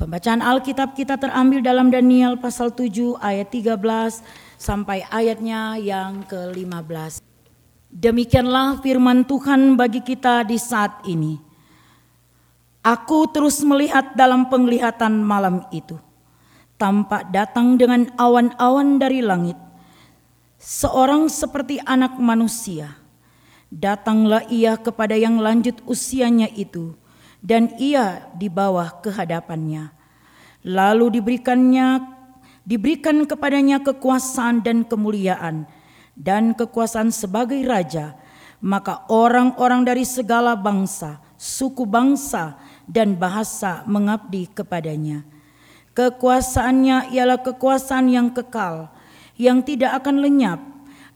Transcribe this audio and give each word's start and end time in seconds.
Pembacaan 0.00 0.40
Alkitab 0.40 0.96
kita 0.96 1.20
terambil 1.20 1.60
dalam 1.60 1.92
Daniel 1.92 2.40
pasal 2.40 2.72
7 2.72 3.20
ayat 3.20 3.52
13 3.52 3.76
sampai 4.56 5.04
ayatnya 5.12 5.76
yang 5.76 6.24
ke-15. 6.24 7.20
Demikianlah 7.92 8.80
firman 8.80 9.28
Tuhan 9.28 9.76
bagi 9.76 10.00
kita 10.00 10.48
di 10.48 10.56
saat 10.56 11.04
ini. 11.04 11.36
Aku 12.80 13.28
terus 13.28 13.60
melihat 13.60 14.16
dalam 14.16 14.48
penglihatan 14.48 15.20
malam 15.20 15.68
itu. 15.68 16.00
Tampak 16.80 17.28
datang 17.28 17.76
dengan 17.76 18.08
awan-awan 18.16 18.96
dari 18.96 19.20
langit. 19.20 19.60
Seorang 20.56 21.28
seperti 21.28 21.76
anak 21.84 22.16
manusia. 22.16 22.96
Datanglah 23.68 24.48
ia 24.48 24.80
kepada 24.80 25.12
yang 25.12 25.36
lanjut 25.36 25.76
usianya 25.84 26.48
itu 26.56 26.96
dan 27.40 27.72
ia 27.80 28.28
di 28.36 28.46
bawah 28.52 29.00
kehadapannya. 29.00 29.92
Lalu 30.64 31.20
diberikannya 31.20 32.04
diberikan 32.68 33.24
kepadanya 33.24 33.80
kekuasaan 33.80 34.60
dan 34.60 34.84
kemuliaan 34.84 35.64
dan 36.20 36.52
kekuasaan 36.52 37.08
sebagai 37.08 37.64
raja, 37.64 38.12
maka 38.60 39.08
orang-orang 39.08 39.88
dari 39.88 40.04
segala 40.04 40.52
bangsa, 40.52 41.16
suku 41.40 41.88
bangsa 41.88 42.60
dan 42.84 43.16
bahasa 43.16 43.80
mengabdi 43.88 44.44
kepadanya. 44.52 45.24
Kekuasaannya 45.96 47.10
ialah 47.16 47.40
kekuasaan 47.40 48.12
yang 48.12 48.28
kekal, 48.36 48.92
yang 49.40 49.64
tidak 49.64 50.04
akan 50.04 50.20
lenyap, 50.20 50.60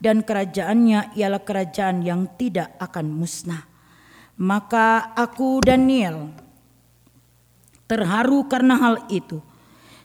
dan 0.01 0.25
kerajaannya 0.25 1.15
ialah 1.15 1.45
kerajaan 1.45 2.01
yang 2.01 2.27
tidak 2.41 2.73
akan 2.81 3.13
musnah. 3.13 3.74
Maka 4.35 5.15
aku 5.15 5.63
Daniel 5.63 6.35
terharu 7.87 8.51
karena 8.51 8.75
hal 8.75 8.97
itu 9.07 9.39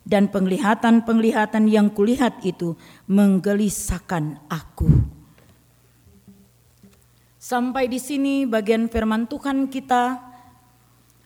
dan 0.05 0.29
penglihatan-penglihatan 0.29 1.69
yang 1.69 1.93
kulihat 1.93 2.41
itu 2.45 2.73
menggelisahkan 3.05 4.41
aku. 4.49 4.89
Sampai 7.39 7.87
di 7.89 7.97
sini 7.97 8.43
bagian 8.43 8.91
firman 8.91 9.29
Tuhan 9.29 9.69
kita. 9.71 10.27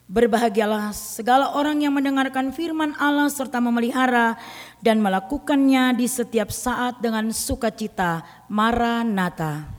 Berbahagialah 0.03 0.93
segala 0.93 1.55
orang 1.57 1.79
yang 1.79 1.95
mendengarkan 1.95 2.51
firman 2.53 2.93
Allah 3.01 3.31
serta 3.31 3.57
memelihara 3.63 4.37
dan 4.83 4.99
melakukannya 4.99 5.95
di 5.95 6.05
setiap 6.05 6.53
saat 6.53 6.99
dengan 7.01 7.31
sukacita. 7.33 8.21
Maranatha. 8.51 9.73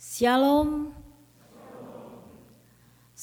Shalom. 0.00 0.99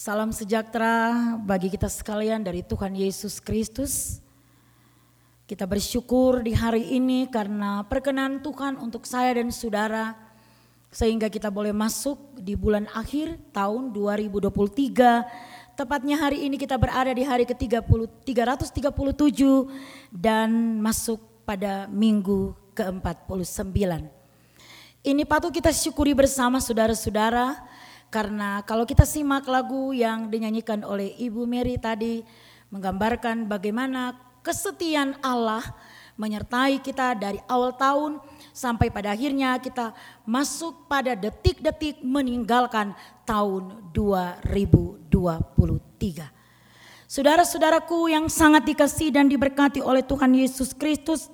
Salam 0.07 0.31
sejahtera 0.31 1.35
bagi 1.43 1.67
kita 1.67 1.91
sekalian 1.91 2.39
dari 2.39 2.63
Tuhan 2.63 2.95
Yesus 2.95 3.43
Kristus. 3.43 4.23
Kita 5.43 5.67
bersyukur 5.67 6.39
di 6.47 6.55
hari 6.55 6.95
ini 6.95 7.27
karena 7.27 7.83
perkenan 7.83 8.39
Tuhan 8.39 8.79
untuk 8.79 9.03
saya 9.03 9.35
dan 9.35 9.51
saudara 9.51 10.15
sehingga 10.95 11.27
kita 11.27 11.51
boleh 11.51 11.75
masuk 11.75 12.39
di 12.39 12.55
bulan 12.55 12.87
akhir 12.95 13.35
tahun 13.51 13.91
2023. 13.91 15.75
Tepatnya 15.75 16.15
hari 16.23 16.47
ini 16.47 16.55
kita 16.55 16.79
berada 16.79 17.11
di 17.11 17.27
hari 17.27 17.43
ke-30 17.43 18.07
337 18.23 18.79
dan 20.07 20.79
masuk 20.79 21.19
pada 21.43 21.83
minggu 21.91 22.55
ke-49. 22.79 24.07
Ini 25.03 25.23
patut 25.27 25.51
kita 25.51 25.75
syukuri 25.75 26.15
bersama 26.15 26.63
saudara-saudara 26.63 27.59
karena 28.07 28.63
kalau 28.63 28.87
kita 28.87 29.03
simak 29.03 29.43
lagu 29.51 29.91
yang 29.91 30.31
dinyanyikan 30.31 30.83
oleh 30.87 31.11
Ibu 31.19 31.43
Mary 31.43 31.75
tadi 31.75 32.23
menggambarkan 32.71 33.51
bagaimana 33.51 34.15
kesetiaan 34.43 35.19
Allah 35.19 35.63
menyertai 36.17 36.81
kita 36.81 37.13
dari 37.13 37.37
awal 37.45 37.75
tahun 37.77 38.17
sampai 38.55 38.89
pada 38.89 39.13
akhirnya 39.13 39.59
kita 39.61 39.93
masuk 40.25 40.89
pada 40.89 41.13
detik-detik 41.13 42.01
meninggalkan 42.01 42.95
tahun 43.27 43.91
2023. 43.93 45.11
Saudara-saudaraku 47.07 48.11
yang 48.11 48.27
sangat 48.27 48.67
dikasih 48.67 49.15
dan 49.15 49.31
diberkati 49.31 49.79
oleh 49.79 50.03
Tuhan 50.03 50.33
Yesus 50.35 50.75
Kristus, 50.75 51.31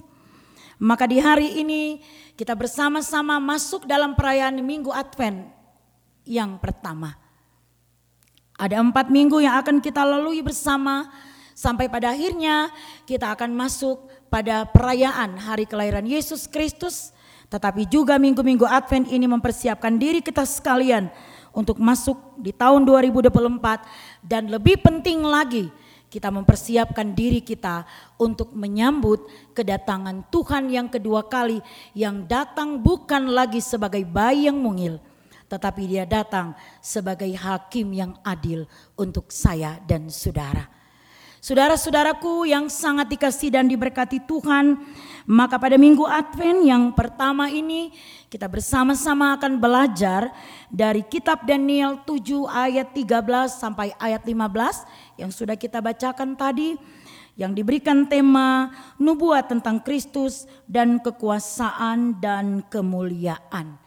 maka 0.78 1.07
di 1.09 1.17
hari 1.17 1.63
ini 1.63 2.03
kita 2.38 2.53
bersama-sama 2.53 3.40
masuk 3.40 3.88
dalam 3.88 4.13
perayaan 4.13 4.59
Minggu 4.61 4.91
Advent 4.91 5.62
yang 6.23 6.59
pertama. 6.59 7.16
Ada 8.56 8.79
empat 8.79 9.09
minggu 9.09 9.44
yang 9.44 9.59
akan 9.59 9.81
kita 9.84 10.06
lalui 10.06 10.39
bersama 10.45 11.09
sampai 11.57 11.89
pada 11.89 12.13
akhirnya 12.13 12.69
kita 13.06 13.34
akan 13.34 13.53
masuk 13.53 14.09
pada 14.29 14.66
perayaan 14.66 15.38
hari 15.38 15.66
kelahiran 15.67 16.06
Yesus 16.06 16.45
Kristus. 16.50 17.11
Tetapi 17.50 17.85
juga 17.85 18.17
minggu-minggu 18.17 18.66
Advent 18.66 19.13
ini 19.13 19.29
mempersiapkan 19.29 19.94
diri 19.94 20.25
kita 20.25 20.41
sekalian 20.41 21.09
untuk 21.53 21.78
masuk 21.78 22.17
di 22.41 22.50
tahun 22.50 22.81
2024 22.81 23.29
dan 24.25 24.50
lebih 24.50 24.81
penting 24.81 25.22
lagi 25.22 25.69
kita 26.09 26.34
mempersiapkan 26.34 27.13
diri 27.13 27.41
kita 27.41 27.85
untuk 28.17 28.53
menyambut 28.57 29.25
kedatangan 29.53 30.25
Tuhan 30.34 30.69
yang 30.69 30.90
kedua 30.90 31.25
kali 31.25 31.61
yang 31.94 32.25
datang 32.25 32.81
bukan 32.81 33.29
lagi 33.29 33.61
sebagai 33.61 34.01
bayi 34.01 34.50
yang 34.50 34.57
mungil 34.57 34.97
tetapi 35.47 35.83
dia 35.85 36.03
datang 36.07 36.55
sebagai 36.79 37.29
hakim 37.35 37.91
yang 37.91 38.11
adil 38.23 38.67
untuk 38.95 39.31
saya 39.31 39.79
dan 39.83 40.07
saudara. 40.07 40.83
Saudara-saudaraku 41.43 42.47
yang 42.47 42.71
sangat 42.71 43.11
dikasih 43.11 43.51
dan 43.51 43.67
diberkati 43.67 44.23
Tuhan, 44.23 44.79
maka 45.27 45.59
pada 45.59 45.75
minggu 45.75 46.07
Advent 46.07 46.63
yang 46.63 46.95
pertama 46.95 47.51
ini 47.51 47.91
kita 48.31 48.47
bersama-sama 48.47 49.35
akan 49.35 49.59
belajar 49.59 50.31
dari 50.71 51.03
kitab 51.03 51.43
Daniel 51.43 51.99
7 52.07 52.47
ayat 52.47 52.95
13 52.95 53.19
sampai 53.59 53.91
ayat 53.99 54.23
15 54.23 55.19
yang 55.19 55.35
sudah 55.35 55.59
kita 55.59 55.83
bacakan 55.83 56.31
tadi 56.39 56.79
yang 57.35 57.51
diberikan 57.51 58.07
tema 58.07 58.71
nubuat 58.95 59.51
tentang 59.51 59.83
Kristus 59.83 60.47
dan 60.63 60.95
kekuasaan 61.03 62.23
dan 62.23 62.63
kemuliaan. 62.71 63.82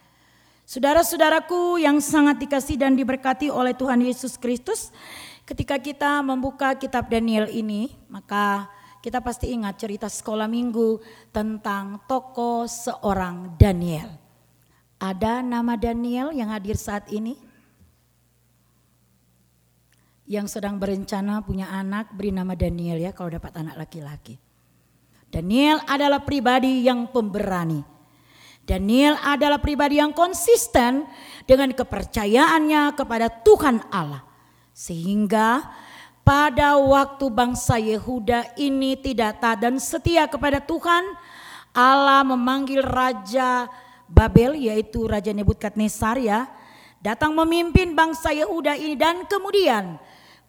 Saudara-saudaraku 0.67 1.79
yang 1.79 2.03
sangat 2.03 2.43
dikasih 2.43 2.75
dan 2.75 2.99
diberkati 2.99 3.47
oleh 3.55 3.71
Tuhan 3.71 4.03
Yesus 4.03 4.35
Kristus, 4.35 4.91
ketika 5.47 5.79
kita 5.79 6.19
membuka 6.27 6.75
kitab 6.75 7.07
Daniel 7.07 7.47
ini, 7.47 7.95
maka 8.11 8.67
kita 8.99 9.23
pasti 9.23 9.55
ingat 9.55 9.79
cerita 9.79 10.11
sekolah 10.11 10.51
minggu 10.51 10.99
tentang 11.31 12.03
tokoh 12.11 12.67
seorang 12.67 13.55
Daniel. 13.55 14.11
Ada 14.99 15.39
nama 15.39 15.79
Daniel 15.79 16.35
yang 16.35 16.51
hadir 16.51 16.75
saat 16.75 17.07
ini? 17.15 17.39
Yang 20.27 20.59
sedang 20.59 20.83
berencana 20.83 21.47
punya 21.47 21.71
anak 21.71 22.11
beri 22.11 22.35
nama 22.35 22.59
Daniel 22.59 22.99
ya 22.99 23.15
kalau 23.15 23.31
dapat 23.31 23.55
anak 23.55 23.87
laki-laki. 23.87 24.35
Daniel 25.31 25.79
adalah 25.87 26.27
pribadi 26.27 26.83
yang 26.83 27.07
pemberani 27.15 27.96
Daniel 28.67 29.15
adalah 29.23 29.63
pribadi 29.63 30.03
yang 30.03 30.11
konsisten 30.11 31.07
dengan 31.47 31.71
kepercayaannya 31.71 32.99
kepada 32.99 33.31
Tuhan 33.31 33.79
Allah. 33.95 34.27
Sehingga 34.75 35.71
pada 36.27 36.75
waktu 36.75 37.31
bangsa 37.31 37.79
Yehuda 37.79 38.59
ini 38.59 38.99
tidak 38.99 39.39
taat 39.39 39.63
dan 39.63 39.79
setia 39.79 40.27
kepada 40.27 40.59
Tuhan, 40.59 41.15
Allah 41.71 42.27
memanggil 42.27 42.83
Raja 42.83 43.71
Babel 44.11 44.59
yaitu 44.59 45.07
Raja 45.07 45.31
Nebukadnezar 45.31 46.19
ya, 46.19 46.51
datang 46.99 47.39
memimpin 47.39 47.95
bangsa 47.95 48.35
Yehuda 48.35 48.75
ini 48.75 48.99
dan 48.99 49.23
kemudian 49.31 49.95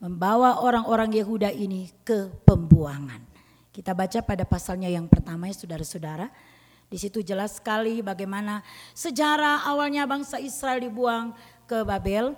membawa 0.01 0.65
orang-orang 0.65 1.13
Yehuda 1.13 1.53
ini 1.53 1.93
ke 2.01 2.33
pembuangan. 2.49 3.21
Kita 3.69 3.93
baca 3.93 4.25
pada 4.25 4.41
pasalnya 4.41 4.89
yang 4.89 5.05
pertama 5.05 5.45
ya 5.45 5.53
saudara-saudara. 5.53 6.56
Di 6.87 6.95
situ 6.95 7.19
jelas 7.19 7.59
sekali 7.59 7.99
bagaimana 7.99 8.63
sejarah 8.95 9.67
awalnya 9.67 10.07
bangsa 10.07 10.39
Israel 10.39 10.79
dibuang 10.79 11.35
ke 11.67 11.83
Babel 11.83 12.31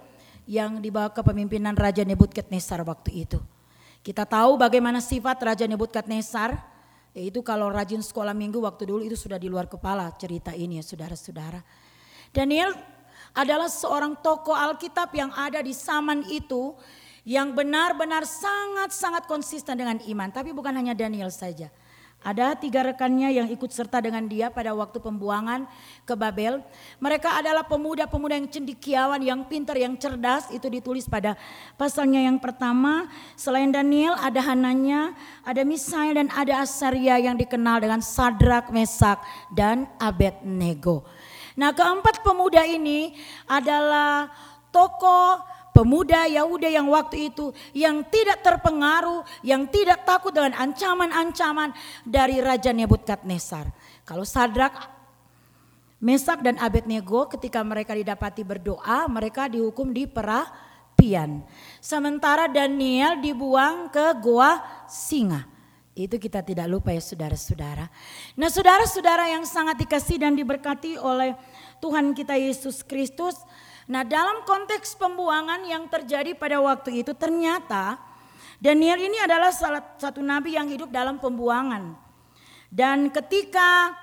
yang 0.49 0.81
dibawa 0.81 1.13
ke 1.13 1.21
pemimpinan 1.21 1.77
Raja 1.77 2.01
Nebukadnezar 2.01 2.81
waktu 2.81 3.29
itu. 3.29 3.39
Kita 4.01 4.25
tahu 4.25 4.57
bagaimana 4.57 4.97
sifat 5.05 5.37
Raja 5.45 5.69
Nebukadnezar, 5.69 6.57
yaitu 7.13 7.45
kalau 7.45 7.69
rajin 7.69 8.01
sekolah 8.01 8.33
minggu 8.33 8.57
waktu 8.57 8.89
dulu 8.89 9.05
itu 9.05 9.13
sudah 9.13 9.37
di 9.37 9.45
luar 9.45 9.69
kepala 9.69 10.09
cerita 10.17 10.49
ini 10.57 10.81
ya 10.81 10.83
saudara-saudara. 10.83 11.61
Daniel 12.33 12.73
adalah 13.37 13.69
seorang 13.69 14.17
tokoh 14.17 14.57
Alkitab 14.57 15.13
yang 15.13 15.29
ada 15.37 15.61
di 15.61 15.77
zaman 15.77 16.25
itu 16.25 16.73
yang 17.21 17.53
benar-benar 17.53 18.25
sangat-sangat 18.25 19.29
konsisten 19.29 19.77
dengan 19.77 20.01
iman. 20.01 20.33
Tapi 20.33 20.49
bukan 20.49 20.73
hanya 20.73 20.97
Daniel 20.97 21.29
saja. 21.29 21.69
Ada 22.19 22.51
tiga 22.59 22.83
rekannya 22.83 23.31
yang 23.31 23.47
ikut 23.47 23.71
serta 23.71 24.03
dengan 24.03 24.27
dia 24.27 24.51
pada 24.51 24.75
waktu 24.75 24.99
pembuangan 24.99 25.63
ke 26.03 26.11
Babel. 26.19 26.59
Mereka 26.99 27.39
adalah 27.39 27.63
pemuda-pemuda 27.63 28.35
yang 28.35 28.51
cendikiawan, 28.51 29.23
yang 29.23 29.47
pintar, 29.47 29.79
yang 29.79 29.95
cerdas. 29.95 30.51
Itu 30.51 30.67
ditulis 30.67 31.07
pada 31.07 31.39
pasalnya 31.79 32.19
yang 32.19 32.35
pertama. 32.35 33.07
Selain 33.39 33.71
Daniel 33.71 34.19
ada 34.19 34.43
Hananya, 34.51 35.15
ada 35.47 35.63
Misael 35.63 36.19
dan 36.19 36.27
ada 36.35 36.59
Asaria 36.59 37.15
yang 37.23 37.39
dikenal 37.39 37.79
dengan 37.79 38.03
Sadrak, 38.03 38.67
Mesak 38.67 39.23
dan 39.55 39.87
Abednego. 39.95 41.07
Nah 41.55 41.71
keempat 41.71 42.19
pemuda 42.19 42.67
ini 42.67 43.15
adalah 43.47 44.27
tokoh 44.75 45.48
pemuda 45.75 46.27
Yahuda 46.27 46.69
yang 46.69 46.87
waktu 46.91 47.31
itu 47.31 47.51
yang 47.71 48.03
tidak 48.07 48.41
terpengaruh, 48.43 49.23
yang 49.45 49.65
tidak 49.69 50.03
takut 50.03 50.33
dengan 50.33 50.55
ancaman-ancaman 50.57 51.71
dari 52.03 52.43
Raja 52.43 52.73
Nebukadnezar. 52.75 53.71
Kalau 54.03 54.25
Sadrak, 54.25 54.73
Mesak 55.99 56.39
dan 56.39 56.55
Abednego 56.63 57.27
ketika 57.27 57.59
mereka 57.59 57.91
didapati 57.91 58.47
berdoa, 58.47 59.03
mereka 59.11 59.51
dihukum 59.51 59.91
di 59.91 60.07
perapian. 60.07 61.43
Sementara 61.83 62.47
Daniel 62.47 63.19
dibuang 63.19 63.91
ke 63.91 64.15
gua 64.23 64.63
singa. 64.87 65.43
Itu 65.91 66.15
kita 66.15 66.39
tidak 66.39 66.71
lupa 66.71 66.95
ya 66.95 67.03
saudara-saudara. 67.03 67.91
Nah 68.39 68.47
saudara-saudara 68.47 69.35
yang 69.35 69.43
sangat 69.43 69.83
dikasih 69.83 70.23
dan 70.23 70.31
diberkati 70.31 70.95
oleh 70.95 71.35
Tuhan 71.83 72.15
kita 72.15 72.39
Yesus 72.39 72.79
Kristus. 72.87 73.35
Nah 73.89 74.05
dalam 74.05 74.45
konteks 74.45 74.93
pembuangan 74.95 75.65
yang 75.65 75.89
terjadi 75.89 76.37
pada 76.37 76.61
waktu 76.61 77.01
itu 77.01 77.11
ternyata 77.17 77.97
Daniel 78.61 79.01
ini 79.01 79.17
adalah 79.17 79.49
salah 79.49 79.81
satu 79.97 80.21
nabi 80.21 80.53
yang 80.53 80.69
hidup 80.69 80.93
dalam 80.93 81.17
pembuangan. 81.17 81.97
Dan 82.69 83.09
ketika 83.09 83.97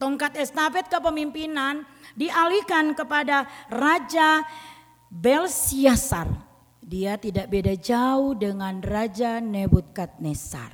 tongkat 0.00 0.38
estafet 0.38 0.90
kepemimpinan 0.90 1.86
dialihkan 2.14 2.94
kepada 2.94 3.46
Raja 3.68 4.46
Belsiasar. 5.10 6.30
Dia 6.88 7.20
tidak 7.20 7.52
beda 7.52 7.76
jauh 7.76 8.32
dengan 8.32 8.80
Raja 8.80 9.44
Nebukadnezar. 9.44 10.72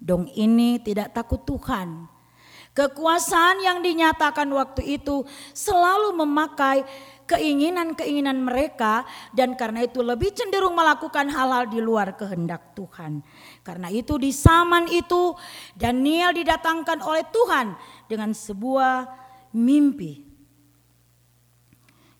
Dong 0.00 0.26
ini 0.34 0.82
tidak 0.82 1.14
takut 1.14 1.46
Tuhan. 1.46 2.08
Kekuasaan 2.74 3.62
yang 3.62 3.78
dinyatakan 3.82 4.46
waktu 4.54 4.98
itu 4.98 5.26
selalu 5.54 6.14
memakai 6.18 6.82
keinginan-keinginan 7.30 8.42
mereka 8.42 9.06
dan 9.30 9.54
karena 9.54 9.86
itu 9.86 10.02
lebih 10.02 10.34
cenderung 10.34 10.74
melakukan 10.74 11.30
hal-hal 11.30 11.70
di 11.70 11.78
luar 11.78 12.18
kehendak 12.18 12.74
Tuhan. 12.74 13.22
Karena 13.62 13.86
itu 13.94 14.18
di 14.18 14.34
zaman 14.34 14.90
itu 14.90 15.38
Daniel 15.78 16.34
didatangkan 16.34 16.98
oleh 17.06 17.22
Tuhan 17.30 17.78
dengan 18.10 18.34
sebuah 18.34 19.06
mimpi. 19.54 20.26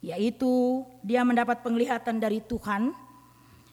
Yaitu 0.00 0.86
dia 1.02 1.26
mendapat 1.26 1.60
penglihatan 1.60 2.22
dari 2.22 2.40
Tuhan 2.40 2.94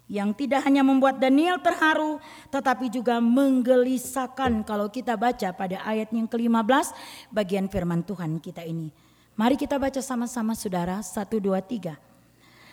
yang 0.07 0.31
tidak 0.35 0.63
hanya 0.63 0.81
membuat 0.83 1.19
Daniel 1.19 1.59
terharu 1.59 2.19
tetapi 2.47 2.87
juga 2.87 3.19
menggelisahkan 3.19 4.63
kalau 4.63 4.87
kita 4.87 5.19
baca 5.19 5.51
pada 5.51 5.83
ayat 5.83 6.11
yang 6.15 6.27
ke-15 6.27 6.95
bagian 7.31 7.67
firman 7.67 8.03
Tuhan 8.03 8.39
kita 8.39 8.63
ini. 8.63 9.06
Mari 9.37 9.53
kita 9.53 9.77
baca 9.77 10.01
sama-sama 10.01 10.57
saudara, 10.57 10.97
satu, 11.05 11.37
dua, 11.37 11.61
tiga. 11.61 12.01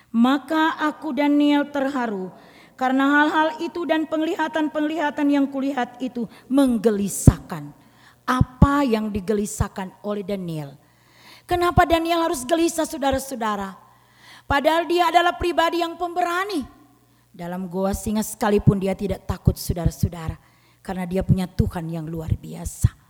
Maka 0.09 0.81
aku 0.81 1.13
Daniel 1.13 1.69
terharu 1.69 2.33
karena 2.73 3.05
hal-hal 3.21 3.49
itu 3.61 3.85
dan 3.85 4.09
penglihatan-penglihatan 4.09 5.29
yang 5.29 5.45
kulihat 5.45 6.01
itu 6.01 6.25
menggelisahkan. 6.49 7.69
Apa 8.25 8.81
yang 8.81 9.13
digelisahkan 9.13 9.93
oleh 10.01 10.25
Daniel? 10.25 10.73
Kenapa 11.45 11.85
Daniel 11.85 12.25
harus 12.25 12.49
gelisah 12.49 12.89
saudara-saudara? 12.89 13.77
Padahal 14.49 14.89
dia 14.89 15.13
adalah 15.13 15.37
pribadi 15.37 15.85
yang 15.85 16.01
pemberani. 16.01 16.65
Dalam 17.29 17.69
goa 17.69 17.93
singa 17.93 18.25
sekalipun 18.25 18.81
dia 18.81 18.97
tidak 18.97 19.29
takut 19.29 19.53
saudara-saudara. 19.61 20.41
Karena 20.81 21.05
dia 21.05 21.21
punya 21.21 21.45
Tuhan 21.45 21.93
yang 21.93 22.09
luar 22.09 22.33
biasa. 22.33 23.04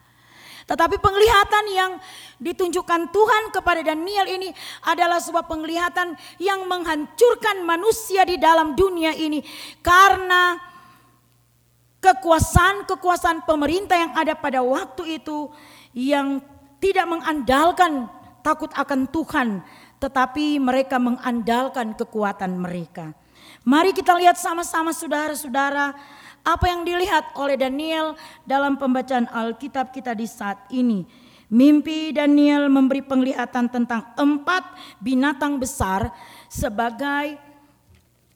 Tetapi 0.64 0.96
penglihatan 0.96 1.64
yang 1.76 1.93
ditunjukkan 2.40 3.12
Tuhan 3.12 3.52
kepada 3.52 3.84
Daniel 3.84 4.25
ini 4.25 4.49
adalah 4.88 5.20
sebuah 5.20 5.44
penglihatan 5.44 6.16
yang 6.40 6.64
menghancurkan 6.64 7.61
manusia 7.69 8.25
di 8.25 8.40
dalam 8.40 8.72
dunia 8.72 9.12
ini. 9.12 9.44
Karena 9.84 10.56
kekuasaan-kekuasaan 12.00 13.44
pemerintah 13.44 13.96
yang 13.96 14.12
ada 14.16 14.32
pada 14.37 14.64
waktu 14.64 15.20
itu 15.20 15.52
yang 15.93 16.40
tidak 16.81 17.06
mengandalkan 17.12 18.08
takut 18.40 18.72
akan 18.72 19.05
Tuhan. 19.08 19.49
Tetapi 20.00 20.61
mereka 20.61 20.96
mengandalkan 20.96 21.93
kekuatan 21.93 22.56
mereka. 22.56 23.12
Mari 23.64 23.96
kita 23.96 24.12
lihat 24.16 24.37
sama-sama 24.37 24.93
saudara-saudara 24.93 25.96
apa 26.44 26.69
yang 26.69 26.85
dilihat 26.85 27.32
oleh 27.41 27.56
Daniel 27.56 28.12
dalam 28.44 28.76
pembacaan 28.76 29.26
Alkitab 29.32 29.91
kita 29.96 30.12
di 30.12 30.29
saat 30.29 30.61
ini. 30.69 31.08
Mimpi 31.49 32.12
Daniel 32.12 32.69
memberi 32.69 33.00
penglihatan 33.00 33.73
tentang 33.73 34.12
empat 34.17 34.64
binatang 35.00 35.56
besar 35.56 36.12
sebagai 36.52 37.41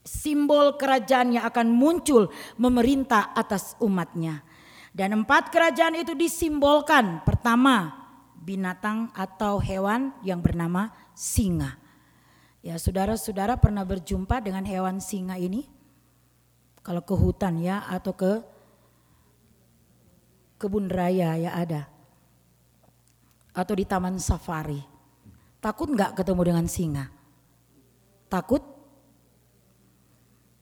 simbol 0.08 0.81
kerajaan 0.81 1.37
yang 1.37 1.44
akan 1.44 1.69
muncul 1.69 2.32
memerintah 2.56 3.37
atas 3.37 3.76
umatnya. 3.84 4.40
Dan 4.96 5.25
empat 5.25 5.52
kerajaan 5.52 6.00
itu 6.00 6.16
disimbolkan. 6.16 7.22
Pertama, 7.22 7.93
binatang 8.40 9.12
atau 9.12 9.61
hewan 9.61 10.16
yang 10.25 10.40
bernama 10.40 10.90
singa. 11.12 11.76
Ya, 12.64 12.81
saudara-saudara 12.81 13.61
pernah 13.61 13.84
berjumpa 13.84 14.40
dengan 14.43 14.64
hewan 14.64 14.99
singa 14.99 15.38
ini? 15.38 15.77
Kalau 16.88 17.05
ke 17.05 17.12
hutan 17.12 17.61
ya 17.61 17.85
atau 17.85 18.17
ke 18.17 18.40
kebun 20.56 20.88
raya 20.88 21.37
ya 21.37 21.52
ada. 21.52 21.85
Atau 23.52 23.76
di 23.76 23.85
taman 23.85 24.17
safari. 24.17 24.81
Takut 25.61 25.93
nggak 25.93 26.17
ketemu 26.17 26.43
dengan 26.49 26.64
singa? 26.64 27.12
Takut? 28.32 28.64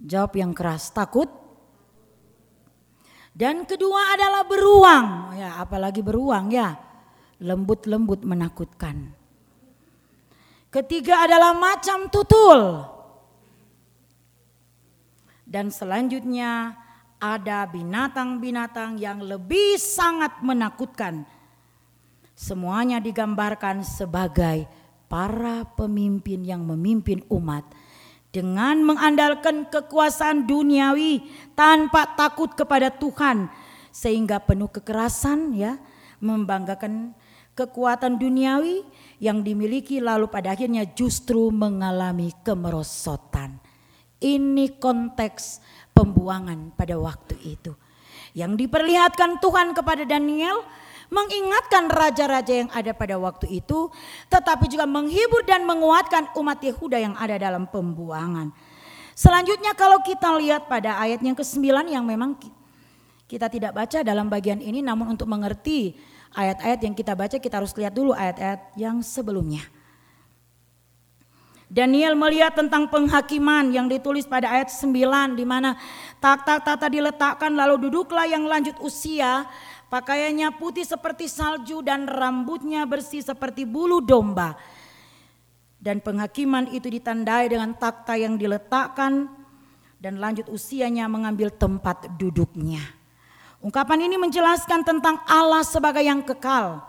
Jawab 0.02 0.34
yang 0.34 0.50
keras, 0.50 0.90
takut? 0.90 1.30
Dan 3.30 3.62
kedua 3.62 4.18
adalah 4.18 4.42
beruang. 4.42 5.06
Ya, 5.38 5.62
apalagi 5.62 6.02
beruang 6.02 6.50
ya. 6.50 6.74
Lembut-lembut 7.38 8.26
menakutkan. 8.26 9.14
Ketiga 10.74 11.22
adalah 11.22 11.54
macam 11.54 12.10
tutul. 12.10 12.95
Dan 15.46 15.70
selanjutnya 15.70 16.74
ada 17.22 17.64
binatang-binatang 17.70 18.98
yang 18.98 19.22
lebih 19.22 19.78
sangat 19.78 20.42
menakutkan. 20.42 21.24
Semuanya 22.36 23.00
digambarkan 23.00 23.80
sebagai 23.86 24.68
para 25.06 25.64
pemimpin 25.78 26.44
yang 26.44 26.66
memimpin 26.66 27.22
umat 27.32 27.64
dengan 28.34 28.84
mengandalkan 28.84 29.64
kekuasaan 29.72 30.44
duniawi 30.44 31.24
tanpa 31.56 32.12
takut 32.18 32.52
kepada 32.52 32.92
Tuhan 32.92 33.48
sehingga 33.88 34.44
penuh 34.44 34.68
kekerasan 34.68 35.56
ya 35.56 35.80
membanggakan 36.20 37.16
kekuatan 37.56 38.20
duniawi 38.20 38.84
yang 39.16 39.40
dimiliki 39.40 40.04
lalu 40.04 40.28
pada 40.28 40.52
akhirnya 40.52 40.84
justru 40.92 41.48
mengalami 41.48 42.28
kemerosotan. 42.44 43.65
Ini 44.16 44.80
konteks 44.80 45.60
pembuangan 45.92 46.72
pada 46.72 46.96
waktu 46.96 47.36
itu. 47.44 47.72
Yang 48.36 48.68
diperlihatkan 48.68 49.40
Tuhan 49.40 49.72
kepada 49.72 50.04
Daniel 50.04 50.60
mengingatkan 51.08 51.86
raja-raja 51.86 52.66
yang 52.66 52.70
ada 52.74 52.90
pada 52.90 53.14
waktu 53.16 53.62
itu, 53.62 53.88
tetapi 54.26 54.66
juga 54.66 54.84
menghibur 54.84 55.46
dan 55.46 55.62
menguatkan 55.62 56.34
umat 56.34 56.58
Yehuda 56.60 56.98
yang 56.98 57.14
ada 57.14 57.38
dalam 57.38 57.70
pembuangan. 57.70 58.50
Selanjutnya 59.16 59.72
kalau 59.72 60.04
kita 60.04 60.36
lihat 60.36 60.68
pada 60.68 61.00
ayat 61.00 61.24
yang 61.24 61.32
ke-9 61.32 61.88
yang 61.88 62.04
memang 62.04 62.36
kita 63.24 63.48
tidak 63.48 63.72
baca 63.72 64.04
dalam 64.04 64.28
bagian 64.28 64.60
ini 64.60 64.84
namun 64.84 65.16
untuk 65.16 65.24
mengerti 65.24 65.96
ayat-ayat 66.36 66.80
yang 66.84 66.94
kita 66.94 67.16
baca 67.16 67.36
kita 67.40 67.56
harus 67.56 67.72
lihat 67.80 67.96
dulu 67.96 68.12
ayat-ayat 68.12 68.76
yang 68.76 69.00
sebelumnya. 69.00 69.64
Daniel 71.66 72.14
melihat 72.14 72.54
tentang 72.54 72.86
penghakiman 72.86 73.74
yang 73.74 73.90
ditulis 73.90 74.22
pada 74.22 74.54
ayat 74.54 74.70
9 74.70 75.34
di 75.34 75.42
mana 75.42 75.74
tak-tak-tata 76.22 76.86
diletakkan 76.86 77.50
lalu 77.58 77.90
duduklah 77.90 78.22
yang 78.30 78.46
lanjut 78.46 78.78
usia 78.78 79.50
pakaiannya 79.90 80.54
putih 80.58 80.86
seperti 80.86 81.26
salju 81.26 81.82
dan 81.82 82.06
rambutnya 82.06 82.86
bersih 82.86 83.22
seperti 83.22 83.66
bulu 83.66 83.98
domba. 83.98 84.54
Dan 85.82 86.02
penghakiman 86.02 86.70
itu 86.70 86.86
ditandai 86.86 87.50
dengan 87.50 87.74
takhta 87.74 88.14
yang 88.14 88.38
diletakkan 88.38 89.26
dan 89.98 90.18
lanjut 90.22 90.46
usianya 90.50 91.06
mengambil 91.06 91.50
tempat 91.50 92.10
duduknya. 92.14 92.82
Ungkapan 93.58 94.06
ini 94.06 94.14
menjelaskan 94.18 94.86
tentang 94.86 95.18
Allah 95.26 95.66
sebagai 95.66 96.02
yang 96.02 96.22
kekal, 96.22 96.82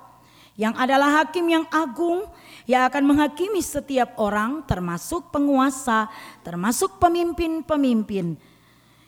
yang 0.57 0.73
adalah 0.73 1.21
hakim 1.23 1.45
yang 1.45 1.65
agung 1.69 2.25
yang 2.65 2.89
akan 2.89 3.13
menghakimi 3.13 3.61
setiap 3.61 4.17
orang 4.19 4.65
termasuk 4.65 5.29
penguasa, 5.29 6.09
termasuk 6.41 6.97
pemimpin-pemimpin 6.97 8.35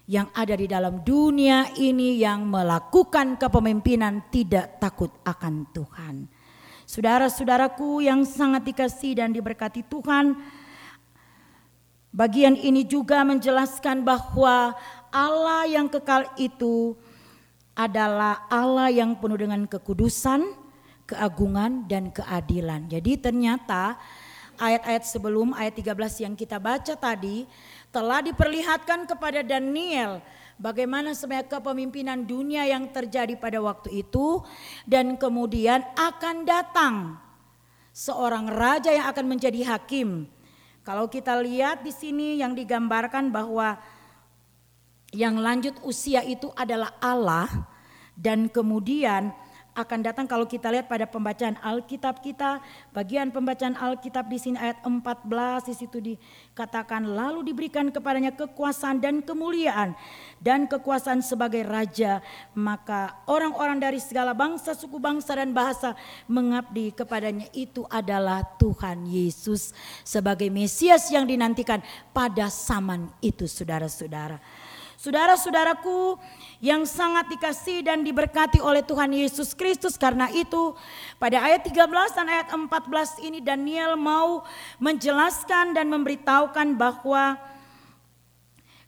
yang 0.10 0.29
ada 0.34 0.53
di 0.58 0.65
dalam 0.65 1.01
dunia 1.06 1.70
ini 1.77 2.22
yang 2.22 2.46
melakukan 2.46 3.38
kepemimpinan 3.38 4.29
tidak 4.34 4.82
takut 4.82 5.10
akan 5.22 5.70
Tuhan. 5.74 6.15
Saudara-saudaraku 6.89 8.01
yang 8.01 8.25
sangat 8.25 8.65
dikasih 8.65 9.22
dan 9.22 9.29
diberkati 9.29 9.86
Tuhan, 9.86 10.34
bagian 12.10 12.58
ini 12.58 12.82
juga 12.82 13.22
menjelaskan 13.22 14.01
bahwa 14.01 14.74
Allah 15.13 15.70
yang 15.70 15.86
kekal 15.86 16.25
itu 16.41 16.98
adalah 17.77 18.50
Allah 18.50 18.89
yang 18.89 19.13
penuh 19.13 19.38
dengan 19.38 19.70
kekudusan, 19.70 20.41
keagungan 21.09 21.89
dan 21.89 22.13
keadilan. 22.13 22.85
Jadi 22.85 23.17
ternyata 23.17 23.97
ayat-ayat 24.61 25.03
sebelum 25.09 25.57
ayat 25.57 25.81
13 25.81 26.25
yang 26.29 26.33
kita 26.37 26.61
baca 26.61 26.93
tadi 26.93 27.49
telah 27.89 28.21
diperlihatkan 28.21 29.09
kepada 29.09 29.41
Daniel 29.41 30.21
bagaimana 30.59 31.15
sebenarnya 31.15 31.47
kepemimpinan 31.47 32.27
dunia 32.27 32.67
yang 32.67 32.91
terjadi 32.91 33.33
pada 33.39 33.57
waktu 33.63 34.05
itu 34.05 34.43
dan 34.85 35.15
kemudian 35.15 35.81
akan 35.95 36.45
datang 36.45 37.17
seorang 37.95 38.51
raja 38.51 38.93
yang 38.93 39.07
akan 39.09 39.25
menjadi 39.25 39.75
hakim. 39.75 40.27
Kalau 40.83 41.07
kita 41.07 41.39
lihat 41.39 41.81
di 41.81 41.95
sini 41.95 42.37
yang 42.37 42.53
digambarkan 42.53 43.31
bahwa 43.33 43.79
yang 45.09 45.41
lanjut 45.41 45.73
usia 45.81 46.21
itu 46.21 46.53
adalah 46.53 46.93
Allah 47.01 47.49
dan 48.13 48.45
kemudian 48.51 49.33
akan 49.79 50.00
datang 50.03 50.25
kalau 50.27 50.43
kita 50.43 50.67
lihat 50.67 50.91
pada 50.91 51.07
pembacaan 51.07 51.55
Alkitab 51.63 52.19
kita, 52.19 52.59
bagian 52.91 53.31
pembacaan 53.31 53.79
Alkitab 53.79 54.27
di 54.27 54.38
sini 54.38 54.57
ayat 54.59 54.83
14 54.83 55.69
di 55.71 55.75
situ 55.75 55.98
dikatakan 56.03 57.07
lalu 57.07 57.48
diberikan 57.48 57.88
kepadanya 57.88 58.36
kekuasaan 58.36 59.00
dan 59.00 59.24
kemuliaan 59.24 59.95
dan 60.43 60.67
kekuasaan 60.67 61.24
sebagai 61.24 61.63
raja, 61.63 62.19
maka 62.51 63.24
orang-orang 63.27 63.79
dari 63.79 64.00
segala 64.03 64.36
bangsa, 64.36 64.75
suku 64.75 65.00
bangsa 65.00 65.39
dan 65.39 65.55
bahasa 65.55 65.95
mengabdi 66.27 66.91
kepadanya. 66.91 67.48
Itu 67.55 67.88
adalah 67.88 68.43
Tuhan 68.59 69.07
Yesus 69.07 69.71
sebagai 70.03 70.51
Mesias 70.51 71.07
yang 71.09 71.24
dinantikan 71.24 71.79
pada 72.12 72.51
zaman 72.51 73.07
itu 73.24 73.48
saudara-saudara. 73.48 74.39
Saudara-saudaraku 75.00 76.20
yang 76.60 76.84
sangat 76.84 77.32
dikasih 77.32 77.88
dan 77.88 78.03
diberkati 78.03 78.60
oleh 78.60 78.84
Tuhan 78.84 79.15
Yesus 79.15 79.56
Kristus 79.56 79.96
karena 79.96 80.27
itu 80.27 80.75
pada 81.15 81.39
ayat 81.39 81.63
13 81.63 81.88
dan 82.20 82.27
ayat 82.27 82.51
14 82.51 83.24
ini 83.24 83.39
Daniel 83.39 83.96
mau 83.96 84.44
menjelaskan 84.75 85.72
dan 85.72 85.88
memberitahukan 85.88 86.75
bahwa 86.75 87.39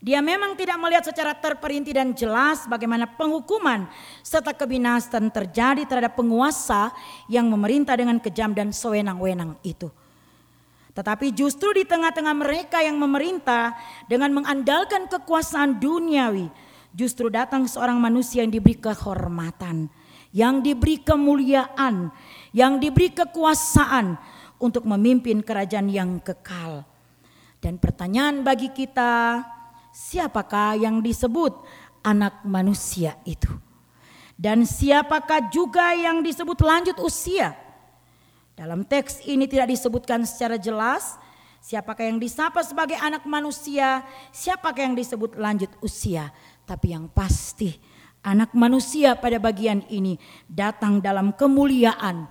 dia 0.04 0.20
memang 0.20 0.60
tidak 0.60 0.76
melihat 0.84 1.08
secara 1.08 1.32
terperinci 1.32 1.96
dan 1.96 2.12
jelas 2.12 2.68
bagaimana 2.68 3.08
penghukuman 3.08 3.88
serta 4.20 4.52
kebinasan 4.52 5.32
terjadi 5.32 5.88
terhadap 5.88 6.20
penguasa 6.20 6.92
yang 7.32 7.48
memerintah 7.48 7.96
dengan 7.96 8.20
kejam 8.20 8.52
dan 8.52 8.76
sewenang-wenang 8.76 9.56
itu. 9.64 9.88
Tetapi 10.92 11.32
justru 11.32 11.72
di 11.72 11.88
tengah-tengah 11.88 12.36
mereka 12.36 12.84
yang 12.84 13.00
memerintah 13.00 13.72
dengan 14.12 14.36
mengandalkan 14.36 15.08
kekuasaan 15.08 15.80
duniawi, 15.80 16.52
justru 16.92 17.32
datang 17.32 17.64
seorang 17.64 17.96
manusia 17.96 18.44
yang 18.44 18.52
diberi 18.52 18.76
kehormatan, 18.76 19.88
yang 20.36 20.60
diberi 20.60 21.00
kemuliaan, 21.00 22.12
yang 22.52 22.76
diberi 22.80 23.08
kekuasaan 23.16 24.20
untuk 24.60 24.84
memimpin 24.84 25.40
kerajaan 25.40 25.88
yang 25.88 26.20
kekal. 26.20 26.84
Dan 27.64 27.80
pertanyaan 27.80 28.44
bagi 28.44 28.74
kita, 28.76 29.48
siapakah 29.96 30.76
yang 30.76 31.00
disebut 31.00 31.56
anak 32.04 32.44
manusia 32.44 33.16
itu? 33.24 33.48
Dan 34.36 34.66
siapakah 34.66 35.54
juga 35.54 35.94
yang 35.94 36.26
disebut 36.26 36.58
lanjut 36.66 36.98
usia? 37.00 37.54
Dalam 38.62 38.86
teks 38.86 39.26
ini 39.26 39.50
tidak 39.50 39.74
disebutkan 39.74 40.22
secara 40.22 40.54
jelas 40.54 41.18
siapakah 41.66 42.06
yang 42.06 42.22
disapa 42.22 42.62
sebagai 42.62 42.94
anak 42.94 43.26
manusia, 43.26 44.06
siapakah 44.30 44.86
yang 44.86 44.94
disebut 44.94 45.34
lanjut 45.34 45.74
usia. 45.82 46.30
Tapi 46.70 46.94
yang 46.94 47.10
pasti 47.10 47.82
anak 48.22 48.54
manusia 48.54 49.18
pada 49.18 49.42
bagian 49.42 49.82
ini 49.90 50.22
datang 50.46 51.02
dalam 51.02 51.34
kemuliaan 51.34 52.30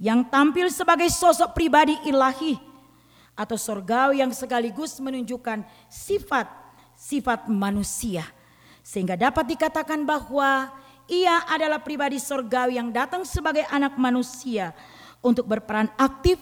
yang 0.00 0.24
tampil 0.32 0.72
sebagai 0.72 1.12
sosok 1.12 1.52
pribadi 1.52 2.00
ilahi 2.08 2.56
atau 3.36 3.60
sorgawi 3.60 4.24
yang 4.24 4.32
sekaligus 4.32 4.96
menunjukkan 5.04 5.68
sifat-sifat 5.92 7.44
manusia. 7.52 8.24
Sehingga 8.80 9.20
dapat 9.20 9.44
dikatakan 9.44 10.00
bahwa 10.08 10.72
ia 11.04 11.44
adalah 11.44 11.76
pribadi 11.84 12.16
sorgawi 12.16 12.80
yang 12.80 12.88
datang 12.88 13.28
sebagai 13.28 13.68
anak 13.68 14.00
manusia 14.00 14.72
untuk 15.22 15.50
berperan 15.50 15.90
aktif 15.98 16.38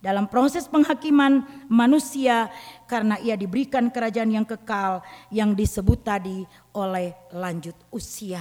dalam 0.00 0.24
proses 0.24 0.64
penghakiman 0.64 1.44
manusia 1.68 2.48
karena 2.88 3.20
ia 3.20 3.36
diberikan 3.36 3.92
kerajaan 3.92 4.32
yang 4.32 4.46
kekal 4.48 5.04
yang 5.28 5.52
disebut 5.52 6.00
tadi 6.00 6.48
oleh 6.72 7.12
lanjut 7.36 7.76
usia. 7.92 8.40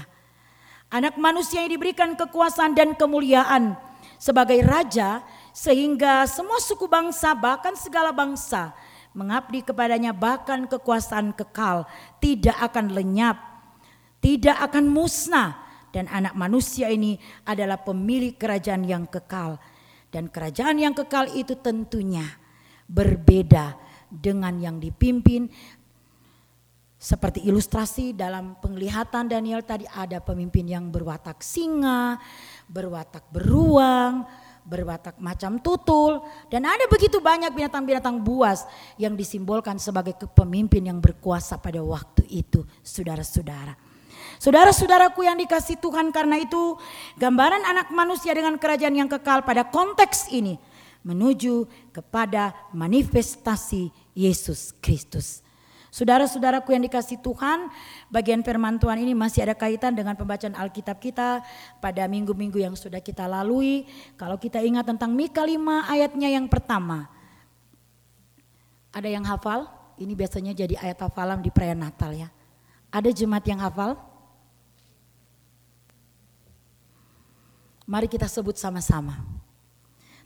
Anak 0.90 1.20
manusia 1.22 1.62
yang 1.62 1.76
diberikan 1.76 2.16
kekuasaan 2.18 2.74
dan 2.74 2.96
kemuliaan 2.98 3.78
sebagai 4.18 4.58
raja 4.66 5.22
sehingga 5.54 6.26
semua 6.26 6.58
suku 6.64 6.90
bangsa 6.90 7.36
bahkan 7.36 7.76
segala 7.78 8.10
bangsa 8.10 8.74
mengabdi 9.14 9.62
kepadanya 9.62 10.16
bahkan 10.16 10.66
kekuasaan 10.66 11.36
kekal 11.36 11.86
tidak 12.24 12.56
akan 12.58 12.96
lenyap, 12.96 13.38
tidak 14.24 14.58
akan 14.64 14.88
musnah 14.88 15.60
dan 15.90 16.06
anak 16.10 16.34
manusia 16.38 16.90
ini 16.90 17.18
adalah 17.44 17.82
pemilik 17.82 18.38
kerajaan 18.38 18.86
yang 18.86 19.06
kekal 19.10 19.58
dan 20.10 20.30
kerajaan 20.30 20.78
yang 20.82 20.94
kekal 20.94 21.30
itu 21.38 21.58
tentunya 21.58 22.26
berbeda 22.90 23.78
dengan 24.10 24.58
yang 24.58 24.82
dipimpin 24.82 25.46
seperti 27.00 27.48
ilustrasi 27.48 28.12
dalam 28.12 28.60
penglihatan 28.60 29.32
Daniel 29.32 29.64
tadi 29.64 29.88
ada 29.88 30.20
pemimpin 30.20 30.68
yang 30.68 30.92
berwatak 30.92 31.40
singa, 31.40 32.20
berwatak 32.68 33.24
beruang, 33.32 34.28
berwatak 34.68 35.16
macam 35.24 35.64
tutul 35.64 36.20
dan 36.52 36.68
ada 36.68 36.92
begitu 36.92 37.24
banyak 37.24 37.56
binatang-binatang 37.56 38.20
buas 38.20 38.68
yang 39.00 39.16
disimbolkan 39.16 39.80
sebagai 39.80 40.20
kepemimpin 40.20 40.92
yang 40.92 41.00
berkuasa 41.00 41.56
pada 41.56 41.80
waktu 41.80 42.28
itu, 42.28 42.68
saudara-saudara. 42.84 43.89
Saudara-saudaraku 44.38 45.26
yang 45.26 45.40
dikasih 45.42 45.82
Tuhan 45.82 46.14
karena 46.14 46.38
itu 46.38 46.78
gambaran 47.18 47.66
anak 47.66 47.90
manusia 47.90 48.38
dengan 48.38 48.54
kerajaan 48.62 48.94
yang 48.94 49.10
kekal 49.10 49.42
pada 49.42 49.66
konteks 49.66 50.30
ini 50.30 50.62
menuju 51.02 51.66
kepada 51.96 52.54
manifestasi 52.76 53.90
Yesus 54.14 54.76
Kristus. 54.78 55.42
Saudara-saudaraku 55.90 56.70
yang 56.70 56.86
dikasih 56.86 57.18
Tuhan, 57.18 57.66
bagian 58.14 58.46
firman 58.46 58.78
Tuhan 58.78 59.02
ini 59.02 59.18
masih 59.18 59.42
ada 59.42 59.58
kaitan 59.58 59.98
dengan 59.98 60.14
pembacaan 60.14 60.54
Alkitab 60.54 61.02
kita 61.02 61.42
pada 61.82 62.06
minggu-minggu 62.06 62.62
yang 62.62 62.78
sudah 62.78 63.02
kita 63.02 63.26
lalui. 63.26 63.90
Kalau 64.14 64.38
kita 64.38 64.62
ingat 64.62 64.86
tentang 64.86 65.18
Mika 65.18 65.42
5 65.42 65.58
ayatnya 65.90 66.30
yang 66.30 66.46
pertama. 66.46 67.10
Ada 68.94 69.10
yang 69.10 69.26
hafal? 69.26 69.66
Ini 69.98 70.14
biasanya 70.14 70.54
jadi 70.54 70.78
ayat 70.78 71.10
hafalan 71.10 71.42
di 71.42 71.50
perayaan 71.50 71.82
Natal 71.82 72.14
ya. 72.14 72.30
Ada 72.94 73.10
jemaat 73.10 73.46
yang 73.50 73.58
hafal? 73.58 73.98
Mari 77.90 78.06
kita 78.06 78.30
sebut 78.30 78.54
sama-sama. 78.54 79.18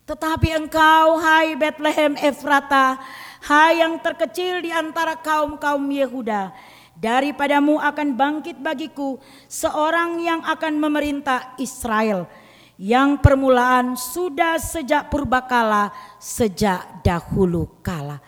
Tetapi 0.04 0.52
engkau 0.52 1.16
hai 1.16 1.56
Bethlehem 1.56 2.12
Efrata, 2.20 3.00
hai 3.40 3.80
yang 3.80 3.96
terkecil 4.04 4.60
di 4.60 4.68
antara 4.68 5.16
kaum-kaum 5.16 5.80
Yehuda, 5.80 6.52
daripadamu 6.92 7.80
akan 7.80 8.12
bangkit 8.12 8.60
bagiku 8.60 9.16
seorang 9.48 10.20
yang 10.20 10.44
akan 10.44 10.76
memerintah 10.76 11.56
Israel 11.56 12.28
yang 12.76 13.16
permulaan 13.16 13.96
sudah 13.96 14.60
sejak 14.60 15.08
purbakala, 15.08 15.88
sejak 16.20 17.00
dahulu 17.00 17.70
kala. 17.80 18.20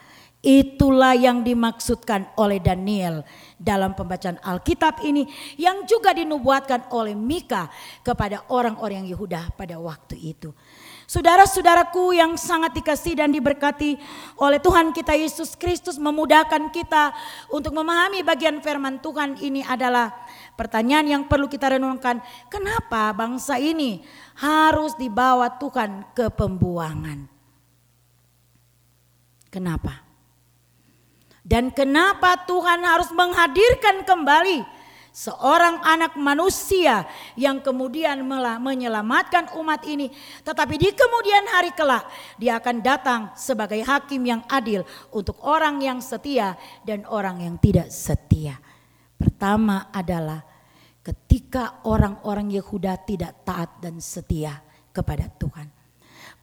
Itulah 0.45 1.16
yang 1.19 1.43
dimaksudkan 1.43 2.31
oleh 2.38 2.62
Daniel 2.62 3.26
dalam 3.59 3.99
pembacaan 3.99 4.38
Alkitab 4.45 5.02
ini 5.02 5.26
yang 5.59 5.83
juga 5.88 6.14
dinubuatkan 6.14 6.87
oleh 6.95 7.19
Mika 7.19 7.66
kepada 8.07 8.47
orang-orang 8.52 9.11
Yehuda 9.11 9.57
pada 9.59 9.81
waktu 9.81 10.14
itu. 10.14 10.55
Saudara-saudaraku 11.07 12.19
yang 12.19 12.38
sangat 12.38 12.78
dikasih 12.78 13.19
dan 13.19 13.35
diberkati 13.35 13.99
oleh 14.38 14.62
Tuhan 14.62 14.95
kita 14.95 15.19
Yesus 15.19 15.59
Kristus 15.59 15.99
memudahkan 15.99 16.71
kita 16.71 17.11
untuk 17.50 17.75
memahami 17.75 18.23
bagian 18.23 18.62
firman 18.62 19.02
Tuhan 19.02 19.38
ini 19.43 19.66
adalah 19.66 20.14
pertanyaan 20.55 21.07
yang 21.11 21.23
perlu 21.26 21.50
kita 21.50 21.75
renungkan. 21.75 22.23
Kenapa 22.47 23.11
bangsa 23.14 23.59
ini 23.59 24.02
harus 24.38 24.95
dibawa 24.95 25.59
Tuhan 25.59 26.11
ke 26.14 26.31
pembuangan? 26.31 27.26
Kenapa? 29.50 30.05
Dan 31.46 31.70
kenapa 31.70 32.42
Tuhan 32.42 32.82
harus 32.82 33.14
menghadirkan 33.14 34.02
kembali 34.02 34.66
seorang 35.14 35.78
anak 35.86 36.18
manusia 36.18 37.06
yang 37.38 37.62
kemudian 37.62 38.20
menyelamatkan 38.58 39.54
umat 39.54 39.86
ini. 39.86 40.10
Tetapi 40.42 40.74
di 40.74 40.90
kemudian 40.90 41.46
hari 41.54 41.70
kelak 41.70 42.02
dia 42.34 42.58
akan 42.58 42.76
datang 42.82 43.20
sebagai 43.38 43.78
hakim 43.86 44.26
yang 44.26 44.42
adil 44.50 44.82
untuk 45.14 45.38
orang 45.46 45.78
yang 45.78 46.02
setia 46.02 46.58
dan 46.82 47.06
orang 47.06 47.38
yang 47.46 47.56
tidak 47.62 47.94
setia. 47.94 48.58
Pertama 49.14 49.88
adalah 49.94 50.42
ketika 51.00 51.86
orang-orang 51.86 52.50
Yehuda 52.50 53.06
tidak 53.06 53.46
taat 53.46 53.78
dan 53.78 54.02
setia 54.02 54.58
kepada 54.90 55.30
Tuhan. 55.38 55.70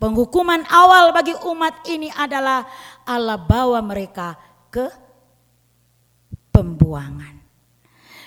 Penghukuman 0.01 0.65
awal 0.73 1.13
bagi 1.13 1.35
umat 1.45 1.85
ini 1.85 2.09
adalah 2.09 2.65
Allah 3.05 3.37
bawa 3.37 3.77
mereka 3.85 4.52
ke 4.73 4.89
pembuangan. 6.49 7.37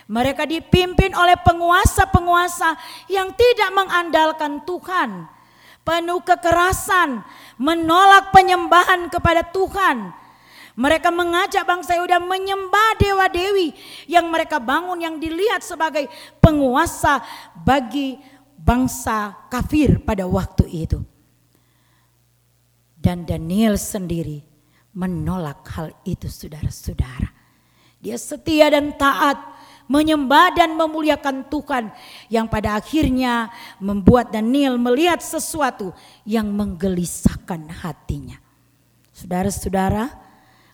Mereka 0.07 0.47
dipimpin 0.47 1.11
oleh 1.19 1.35
penguasa-penguasa 1.43 2.79
yang 3.11 3.35
tidak 3.35 3.71
mengandalkan 3.75 4.63
Tuhan. 4.63 5.27
Penuh 5.83 6.23
kekerasan, 6.23 7.27
menolak 7.59 8.31
penyembahan 8.31 9.11
kepada 9.11 9.43
Tuhan. 9.51 10.15
Mereka 10.79 11.11
mengajak 11.11 11.67
bangsa 11.67 11.99
Yehuda 11.99 12.23
menyembah 12.23 13.01
dewa-dewi 13.01 13.75
yang 14.07 14.31
mereka 14.31 14.63
bangun 14.63 15.03
yang 15.03 15.17
dilihat 15.19 15.65
sebagai 15.67 16.07
penguasa 16.39 17.23
bagi 17.55 18.21
bangsa 18.55 19.35
kafir 19.51 19.99
pada 20.03 20.29
waktu 20.29 20.87
itu. 20.87 21.01
Dan 22.99 23.23
Daniel 23.25 23.79
sendiri 23.79 24.56
menolak 24.97 25.61
hal 25.77 25.93
itu 26.09 26.25
saudara-saudara. 26.25 27.29
Dia 28.01 28.17
setia 28.17 28.73
dan 28.73 28.97
taat 28.97 29.37
menyembah 29.87 30.57
dan 30.57 30.75
memuliakan 30.75 31.47
Tuhan 31.47 31.93
yang 32.33 32.49
pada 32.51 32.81
akhirnya 32.81 33.53
membuat 33.79 34.35
Daniel 34.35 34.81
melihat 34.81 35.23
sesuatu 35.23 35.95
yang 36.27 36.49
menggelisahkan 36.51 37.71
hatinya. 37.85 38.41
Saudara-saudara, 39.15 40.11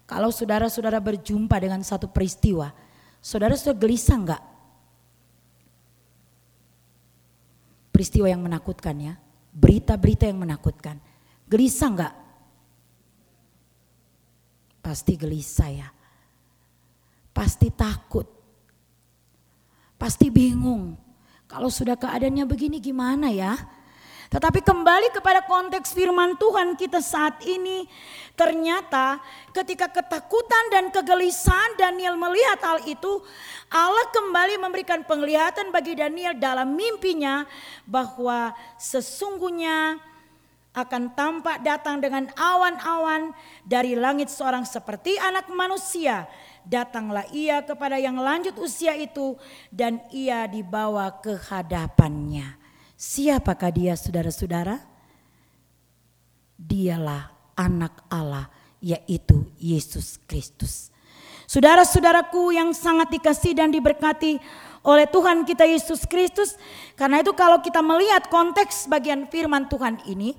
kalau 0.08 0.30
saudara-saudara 0.32 0.98
berjumpa 1.02 1.58
dengan 1.58 1.82
satu 1.84 2.08
peristiwa, 2.08 2.72
saudara 3.20 3.58
sudah 3.58 3.76
gelisah 3.76 4.18
enggak? 4.18 4.42
Peristiwa 7.92 8.26
yang 8.26 8.42
menakutkan 8.42 8.96
ya, 8.98 9.14
berita-berita 9.52 10.24
yang 10.26 10.40
menakutkan. 10.40 10.96
Gelisah 11.46 11.90
enggak? 11.92 12.21
Pasti 14.82 15.14
gelisah 15.14 15.70
ya. 15.70 15.88
Pasti 17.32 17.72
takut 17.72 18.42
Pasti 20.02 20.34
bingung. 20.34 20.98
Kalau 21.46 21.70
sudah 21.70 21.94
keadaannya 21.94 22.42
begini 22.42 22.82
gimana 22.82 23.30
ya? 23.30 23.54
Tetapi 24.34 24.58
kembali 24.66 25.14
kepada 25.14 25.46
konteks 25.46 25.94
firman 25.94 26.34
Tuhan 26.42 26.74
kita 26.74 26.98
saat 26.98 27.38
ini. 27.46 27.86
Ternyata 28.34 29.22
ketika 29.54 29.86
ketakutan 29.86 30.74
dan 30.74 30.90
kegelisahan 30.90 31.78
Daniel 31.78 32.18
melihat 32.18 32.58
hal 32.66 32.82
itu. 32.82 33.22
Allah 33.70 34.10
kembali 34.10 34.58
memberikan 34.58 35.06
penglihatan 35.06 35.70
bagi 35.70 35.94
Daniel 35.94 36.34
dalam 36.34 36.74
mimpinya. 36.74 37.46
Bahwa 37.86 38.58
sesungguhnya 38.82 40.02
akan 40.72 41.12
tampak 41.12 41.60
datang 41.60 42.00
dengan 42.00 42.32
awan-awan 42.32 43.36
dari 43.68 43.92
langit 43.92 44.32
seorang 44.32 44.64
seperti 44.64 45.20
anak 45.20 45.52
manusia 45.52 46.24
Datanglah 46.62 47.26
ia 47.34 47.58
kepada 47.58 47.98
yang 47.98 48.22
lanjut 48.22 48.54
usia 48.62 48.94
itu 48.94 49.34
dan 49.74 49.98
ia 50.14 50.46
dibawa 50.46 51.10
ke 51.18 51.34
hadapannya. 51.34 52.54
Siapakah 52.94 53.74
dia 53.74 53.98
saudara-saudara? 53.98 54.78
Dialah 56.54 57.34
anak 57.58 58.06
Allah 58.06 58.46
yaitu 58.78 59.42
Yesus 59.58 60.22
Kristus. 60.22 60.94
Saudara-saudaraku 61.50 62.54
yang 62.54 62.70
sangat 62.70 63.10
dikasih 63.10 63.58
dan 63.58 63.74
diberkati 63.74 64.38
oleh 64.86 65.10
Tuhan 65.10 65.42
kita 65.42 65.66
Yesus 65.66 66.06
Kristus. 66.06 66.54
Karena 66.94 67.26
itu 67.26 67.34
kalau 67.34 67.58
kita 67.58 67.82
melihat 67.82 68.30
konteks 68.30 68.86
bagian 68.86 69.26
firman 69.26 69.66
Tuhan 69.66 69.98
ini, 70.06 70.38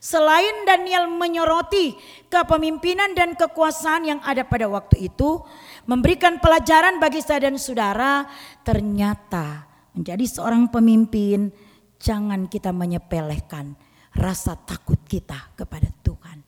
Selain 0.00 0.64
Daniel 0.64 1.12
menyoroti 1.12 1.92
kepemimpinan 2.32 3.12
dan 3.12 3.36
kekuasaan 3.36 4.08
yang 4.08 4.20
ada 4.24 4.48
pada 4.48 4.64
waktu 4.64 5.12
itu, 5.12 5.44
memberikan 5.84 6.40
pelajaran 6.40 6.96
bagi 6.96 7.20
saya 7.20 7.44
dan 7.44 7.60
saudara, 7.60 8.24
ternyata 8.64 9.68
menjadi 9.92 10.24
seorang 10.24 10.72
pemimpin 10.72 11.52
jangan 12.00 12.48
kita 12.48 12.72
menyepelekan 12.72 13.76
rasa 14.16 14.56
takut 14.56 14.96
kita 15.04 15.52
kepada 15.52 15.92
Tuhan. 16.00 16.40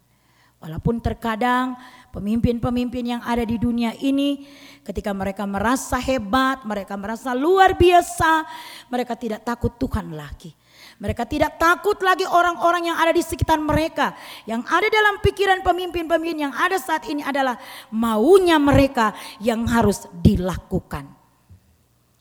Walaupun 0.57 1.05
terkadang 1.05 1.77
pemimpin-pemimpin 2.09 3.05
yang 3.05 3.23
ada 3.27 3.45
di 3.45 3.61
dunia 3.61 3.93
ini 4.01 4.49
ketika 4.81 5.12
mereka 5.12 5.45
merasa 5.45 6.01
hebat, 6.01 6.65
mereka 6.65 6.97
merasa 6.97 7.37
luar 7.37 7.77
biasa, 7.77 8.49
mereka 8.88 9.12
tidak 9.12 9.45
takut 9.45 9.77
Tuhan 9.77 10.17
lagi. 10.17 10.62
Mereka 11.03 11.27
tidak 11.27 11.59
takut 11.59 11.99
lagi 11.99 12.23
orang-orang 12.23 12.95
yang 12.95 12.95
ada 12.95 13.11
di 13.11 13.27
sekitar 13.27 13.59
mereka. 13.59 14.15
Yang 14.47 14.71
ada 14.71 14.87
dalam 14.87 15.19
pikiran 15.19 15.59
pemimpin-pemimpin 15.67 16.47
yang 16.47 16.55
ada 16.55 16.79
saat 16.79 17.03
ini 17.11 17.27
adalah 17.27 17.59
maunya 17.91 18.55
mereka 18.62 19.11
yang 19.43 19.67
harus 19.67 20.07
dilakukan. 20.23 21.11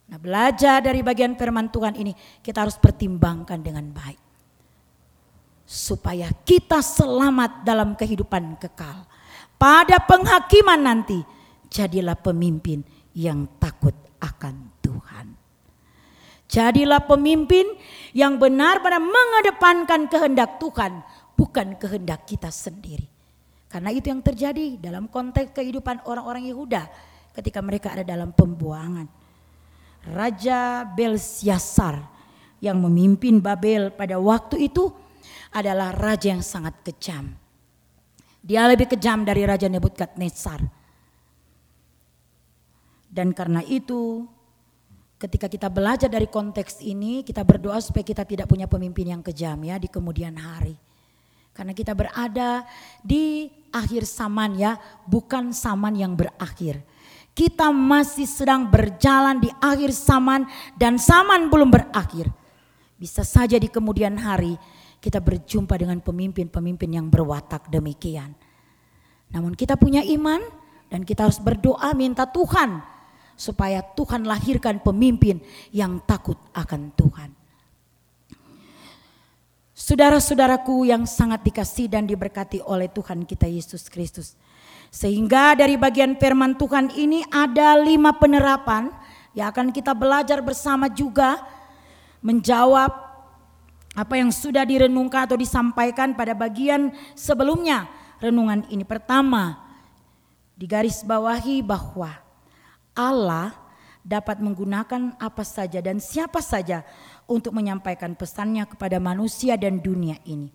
Nah 0.09 0.17
belajar 0.17 0.81
dari 0.81 1.05
bagian 1.05 1.37
firman 1.37 1.69
Tuhan 1.69 1.93
ini 1.93 2.17
kita 2.41 2.65
harus 2.65 2.81
pertimbangkan 2.81 3.61
dengan 3.61 3.85
baik. 3.93 4.17
Supaya 5.61 6.33
kita 6.41 6.81
selamat 6.81 7.61
dalam 7.61 7.93
kehidupan 7.93 8.57
kekal. 8.57 9.05
Pada 9.61 10.01
penghakiman 10.01 10.81
nanti 10.81 11.21
jadilah 11.69 12.17
pemimpin 12.17 12.81
yang 13.13 13.45
takut 13.61 13.93
akan 14.17 14.73
Tuhan. 14.81 15.40
Jadilah 16.51 17.07
pemimpin 17.07 17.63
yang 18.11 18.35
benar-benar 18.35 18.99
mengedepankan 18.99 20.11
kehendak 20.11 20.59
Tuhan, 20.59 20.99
bukan 21.39 21.79
kehendak 21.79 22.27
kita 22.27 22.51
sendiri. 22.51 23.07
Karena 23.71 23.87
itu 23.95 24.11
yang 24.11 24.19
terjadi 24.19 24.75
dalam 24.75 25.07
konteks 25.07 25.55
kehidupan 25.55 26.03
orang-orang 26.03 26.51
Yehuda 26.51 26.91
ketika 27.31 27.63
mereka 27.63 27.95
ada 27.95 28.03
dalam 28.03 28.35
pembuangan. 28.35 29.07
Raja 30.11 30.83
Belsyasar 30.91 32.03
yang 32.59 32.83
memimpin 32.83 33.39
Babel 33.39 33.95
pada 33.95 34.19
waktu 34.19 34.67
itu 34.67 34.91
adalah 35.55 35.95
raja 35.95 36.35
yang 36.35 36.43
sangat 36.43 36.83
kejam. 36.83 37.31
Dia 38.43 38.67
lebih 38.67 38.91
kejam 38.91 39.23
dari 39.23 39.47
Raja 39.47 39.71
Nebukadnezar. 39.71 40.59
Dan 43.07 43.31
karena 43.31 43.63
itu 43.63 44.27
ketika 45.21 45.45
kita 45.45 45.69
belajar 45.69 46.09
dari 46.09 46.25
konteks 46.25 46.81
ini, 46.81 47.21
kita 47.21 47.45
berdoa 47.45 47.77
supaya 47.77 48.01
kita 48.01 48.25
tidak 48.25 48.49
punya 48.49 48.65
pemimpin 48.65 49.13
yang 49.13 49.21
kejam 49.21 49.61
ya 49.61 49.77
di 49.77 49.85
kemudian 49.85 50.33
hari. 50.33 50.73
Karena 51.53 51.77
kita 51.77 51.93
berada 51.93 52.65
di 53.05 53.45
akhir 53.69 54.09
zaman 54.09 54.57
ya, 54.57 54.81
bukan 55.05 55.53
zaman 55.53 55.93
yang 55.93 56.17
berakhir. 56.17 56.81
Kita 57.37 57.69
masih 57.69 58.25
sedang 58.25 58.65
berjalan 58.65 59.37
di 59.37 59.53
akhir 59.61 59.93
zaman 59.93 60.49
dan 60.73 60.97
zaman 60.97 61.53
belum 61.53 61.69
berakhir. 61.69 62.27
Bisa 62.97 63.21
saja 63.21 63.61
di 63.61 63.69
kemudian 63.69 64.17
hari 64.17 64.57
kita 64.97 65.21
berjumpa 65.21 65.77
dengan 65.77 66.01
pemimpin-pemimpin 66.01 66.89
yang 66.97 67.07
berwatak 67.07 67.69
demikian. 67.69 68.33
Namun 69.31 69.55
kita 69.55 69.77
punya 69.79 70.03
iman 70.03 70.43
dan 70.91 71.07
kita 71.07 71.29
harus 71.29 71.39
berdoa 71.39 71.95
minta 71.95 72.27
Tuhan 72.27 73.00
supaya 73.35 73.81
Tuhan 73.81 74.23
lahirkan 74.27 74.79
pemimpin 74.79 75.41
yang 75.73 75.99
takut 76.05 76.37
akan 76.53 76.93
Tuhan. 76.93 77.29
Saudara-saudaraku 79.81 80.93
yang 80.93 81.09
sangat 81.09 81.41
dikasih 81.41 81.89
dan 81.89 82.05
diberkati 82.05 82.61
oleh 82.61 82.85
Tuhan 82.85 83.25
kita 83.25 83.49
Yesus 83.49 83.89
Kristus. 83.89 84.37
Sehingga 84.93 85.57
dari 85.57 85.73
bagian 85.73 86.13
firman 86.21 86.53
Tuhan 86.53 86.93
ini 86.93 87.25
ada 87.33 87.79
lima 87.81 88.13
penerapan 88.13 88.93
yang 89.33 89.49
akan 89.49 89.73
kita 89.73 89.95
belajar 89.97 90.37
bersama 90.43 90.85
juga 90.91 91.41
menjawab 92.21 92.93
apa 93.91 94.13
yang 94.15 94.31
sudah 94.31 94.63
direnungkan 94.63 95.27
atau 95.27 95.35
disampaikan 95.35 96.15
pada 96.15 96.31
bagian 96.37 96.93
sebelumnya 97.17 97.89
renungan 98.21 98.63
ini. 98.69 98.85
Pertama, 98.85 99.59
digaris 100.55 101.01
bawahi 101.01 101.59
bahwa 101.65 102.13
Allah 102.97 103.55
dapat 104.01 104.41
menggunakan 104.41 105.15
apa 105.21 105.43
saja 105.45 105.77
dan 105.79 106.01
siapa 106.01 106.41
saja 106.41 106.81
untuk 107.29 107.53
menyampaikan 107.53 108.17
pesannya 108.17 108.65
kepada 108.65 108.97
manusia 108.97 109.55
dan 109.55 109.77
dunia 109.79 110.17
ini. 110.25 110.49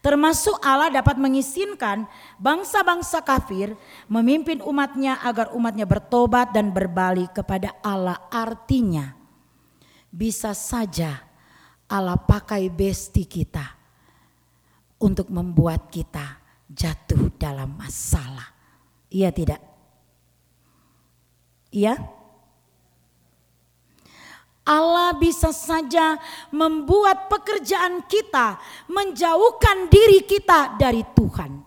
Termasuk 0.00 0.64
Allah 0.64 0.88
dapat 0.88 1.20
mengizinkan 1.20 2.08
bangsa-bangsa 2.40 3.20
kafir 3.20 3.76
memimpin 4.08 4.64
umatnya 4.64 5.20
agar 5.20 5.52
umatnya 5.52 5.84
bertobat 5.84 6.56
dan 6.56 6.72
berbalik 6.72 7.36
kepada 7.36 7.76
Allah. 7.84 8.16
Artinya 8.32 9.12
bisa 10.08 10.56
saja 10.56 11.20
Allah 11.84 12.16
pakai 12.16 12.72
besti 12.72 13.28
kita 13.28 13.76
untuk 15.04 15.28
membuat 15.28 15.92
kita 15.92 16.40
jatuh 16.64 17.36
dalam 17.36 17.76
masalah. 17.76 18.56
Iya 19.12 19.28
tidak? 19.36 19.69
Iya? 21.70 21.96
Allah 24.66 25.16
bisa 25.18 25.50
saja 25.50 26.14
membuat 26.54 27.26
pekerjaan 27.26 28.06
kita 28.06 28.60
menjauhkan 28.86 29.90
diri 29.90 30.22
kita 30.22 30.78
dari 30.78 31.02
Tuhan. 31.02 31.66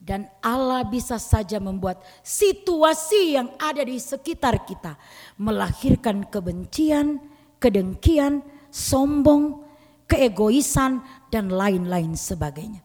Dan 0.00 0.26
Allah 0.42 0.82
bisa 0.82 1.22
saja 1.22 1.62
membuat 1.62 2.02
situasi 2.26 3.38
yang 3.38 3.54
ada 3.62 3.86
di 3.86 3.94
sekitar 3.94 4.66
kita 4.66 4.98
melahirkan 5.38 6.26
kebencian, 6.26 7.22
kedengkian, 7.62 8.42
sombong, 8.74 9.62
keegoisan, 10.10 10.98
dan 11.30 11.54
lain-lain 11.54 12.18
sebagainya. 12.18 12.82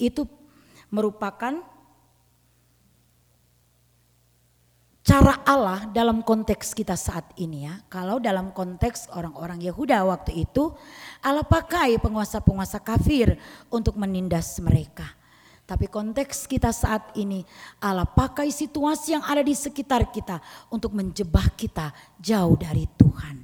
Itu 0.00 0.24
merupakan 0.88 1.73
cara 5.04 5.44
Allah 5.44 5.84
dalam 5.92 6.24
konteks 6.24 6.72
kita 6.72 6.96
saat 6.96 7.28
ini 7.36 7.68
ya. 7.68 7.76
Kalau 7.92 8.16
dalam 8.16 8.56
konteks 8.56 9.12
orang-orang 9.12 9.60
Yehuda 9.60 10.00
waktu 10.08 10.48
itu, 10.48 10.72
Allah 11.20 11.44
pakai 11.44 12.00
penguasa-penguasa 12.00 12.80
kafir 12.80 13.36
untuk 13.68 14.00
menindas 14.00 14.56
mereka. 14.64 15.04
Tapi 15.64 15.88
konteks 15.88 16.44
kita 16.44 16.72
saat 16.72 17.16
ini 17.16 17.40
Allah 17.80 18.04
pakai 18.04 18.52
situasi 18.52 19.16
yang 19.16 19.24
ada 19.24 19.40
di 19.40 19.56
sekitar 19.56 20.12
kita 20.12 20.40
untuk 20.68 20.92
menjebak 20.92 21.56
kita 21.56 21.92
jauh 22.20 22.56
dari 22.56 22.84
Tuhan. 22.96 23.36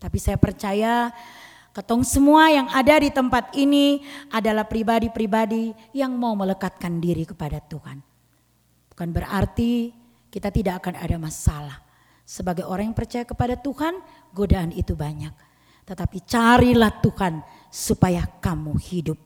Tapi 0.00 0.18
saya 0.20 0.40
percaya 0.40 1.12
ketong 1.76 2.00
semua 2.00 2.48
yang 2.48 2.68
ada 2.72 2.96
di 2.96 3.12
tempat 3.12 3.52
ini 3.60 4.00
adalah 4.32 4.64
pribadi-pribadi 4.64 5.76
yang 5.92 6.16
mau 6.16 6.32
melekatkan 6.32 6.96
diri 6.96 7.28
kepada 7.28 7.60
Tuhan. 7.60 8.00
Bukan 8.88 9.08
berarti 9.12 9.92
kita 10.28 10.52
tidak 10.52 10.84
akan 10.84 10.94
ada 11.00 11.16
masalah. 11.16 11.78
Sebagai 12.28 12.68
orang 12.68 12.92
yang 12.92 12.98
percaya 12.98 13.24
kepada 13.24 13.56
Tuhan, 13.56 13.98
godaan 14.36 14.72
itu 14.76 14.92
banyak. 14.92 15.32
Tetapi 15.88 16.18
carilah 16.28 16.92
Tuhan 17.00 17.40
supaya 17.72 18.28
kamu 18.40 18.76
hidup 18.76 19.18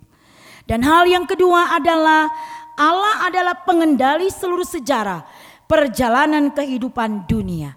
dan 0.66 0.80
hal 0.86 1.06
yang 1.10 1.26
kedua 1.26 1.74
adalah 1.74 2.30
Allah 2.78 3.28
adalah 3.28 3.54
pengendali 3.66 4.30
seluruh 4.30 4.66
sejarah 4.66 5.26
perjalanan 5.66 6.54
kehidupan 6.54 7.26
dunia. 7.26 7.74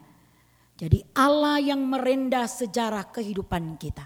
Jadi 0.76 1.02
Allah 1.16 1.60
yang 1.60 1.82
merendah 1.88 2.46
sejarah 2.46 3.08
kehidupan 3.10 3.80
kita. 3.80 4.06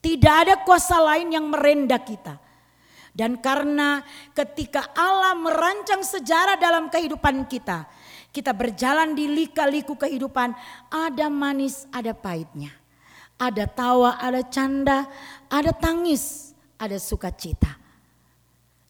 Tidak 0.00 0.34
ada 0.36 0.54
kuasa 0.64 1.00
lain 1.00 1.32
yang 1.32 1.48
merendah 1.48 2.00
kita. 2.00 2.36
Dan 3.14 3.38
karena 3.38 4.02
ketika 4.34 4.90
Allah 4.96 5.38
merancang 5.38 6.02
sejarah 6.02 6.58
dalam 6.58 6.90
kehidupan 6.90 7.46
kita, 7.46 7.86
kita 8.34 8.50
berjalan 8.50 9.14
di 9.14 9.30
lika-liku 9.30 9.94
kehidupan, 9.94 10.50
ada 10.90 11.30
manis, 11.30 11.86
ada 11.94 12.10
pahitnya. 12.10 12.74
Ada 13.38 13.70
tawa, 13.70 14.18
ada 14.18 14.42
canda, 14.42 15.06
ada 15.46 15.70
tangis, 15.70 16.50
ada 16.74 16.98
sukacita. 16.98 17.78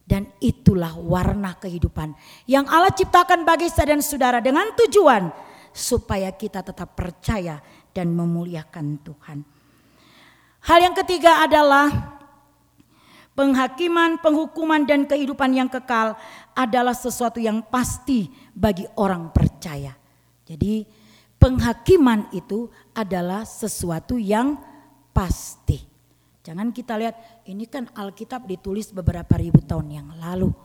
Dan 0.05 0.29
itulah 0.41 0.97
warna 0.97 1.57
kehidupan 1.57 2.13
yang 2.45 2.69
Allah 2.69 2.93
ciptakan 2.93 3.41
bagi 3.41 3.69
saya 3.73 3.97
dan 3.97 4.05
saudara 4.05 4.37
dengan 4.37 4.69
tujuan 4.77 5.33
supaya 5.73 6.29
kita 6.29 6.61
tetap 6.61 6.93
percaya 6.93 7.57
dan 7.89 8.13
memuliakan 8.13 9.01
Tuhan. 9.01 9.41
Hal 10.61 10.79
yang 10.81 10.93
ketiga 10.93 11.41
adalah 11.41 11.89
penghakiman, 13.33 14.21
penghukuman 14.21 14.85
dan 14.85 15.09
kehidupan 15.09 15.57
yang 15.57 15.69
kekal 15.73 16.13
adalah 16.53 16.93
sesuatu 16.93 17.41
yang 17.41 17.65
pasti 17.65 18.31
bagi 18.55 18.87
orang 18.95 19.35
percaya. 19.35 19.91
Jadi 20.47 20.87
penghakiman 21.35 22.31
itu 22.31 22.71
adalah 22.95 23.43
sesuatu 23.43 24.15
yang 24.15 24.55
pasti. 25.11 25.83
Jangan 26.45 26.71
kita 26.71 26.95
lihat 26.95 27.43
ini 27.51 27.67
kan 27.67 27.91
Alkitab 27.91 28.47
ditulis 28.47 28.95
beberapa 28.95 29.35
ribu 29.35 29.59
tahun 29.59 29.91
yang 29.91 30.09
lalu. 30.15 30.55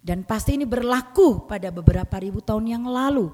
Dan 0.00 0.24
pasti 0.24 0.56
ini 0.56 0.64
berlaku 0.64 1.44
pada 1.44 1.68
beberapa 1.68 2.16
ribu 2.18 2.40
tahun 2.40 2.64
yang 2.72 2.84
lalu. 2.88 3.28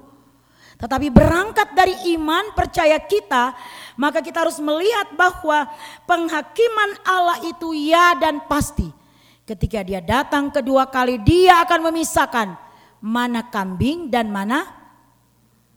Tetapi 0.77 1.07
berangkat 1.09 1.73
dari 1.73 1.95
iman 2.13 2.53
percaya 2.53 2.99
kita, 3.01 3.55
maka 3.95 4.19
kita 4.19 4.45
harus 4.45 4.59
melihat 4.61 5.09
bahwa 5.15 5.65
penghakiman 6.05 6.91
Allah 7.07 7.39
itu 7.47 7.71
ya 7.71 8.13
dan 8.19 8.43
pasti. 8.45 8.91
Ketika 9.47 9.79
dia 9.79 10.03
datang 10.03 10.51
kedua 10.51 10.91
kali, 10.91 11.23
dia 11.23 11.63
akan 11.63 11.87
memisahkan 11.87 12.66
mana 13.03 13.47
kambing 13.47 14.09
dan 14.09 14.29
mana 14.29 14.65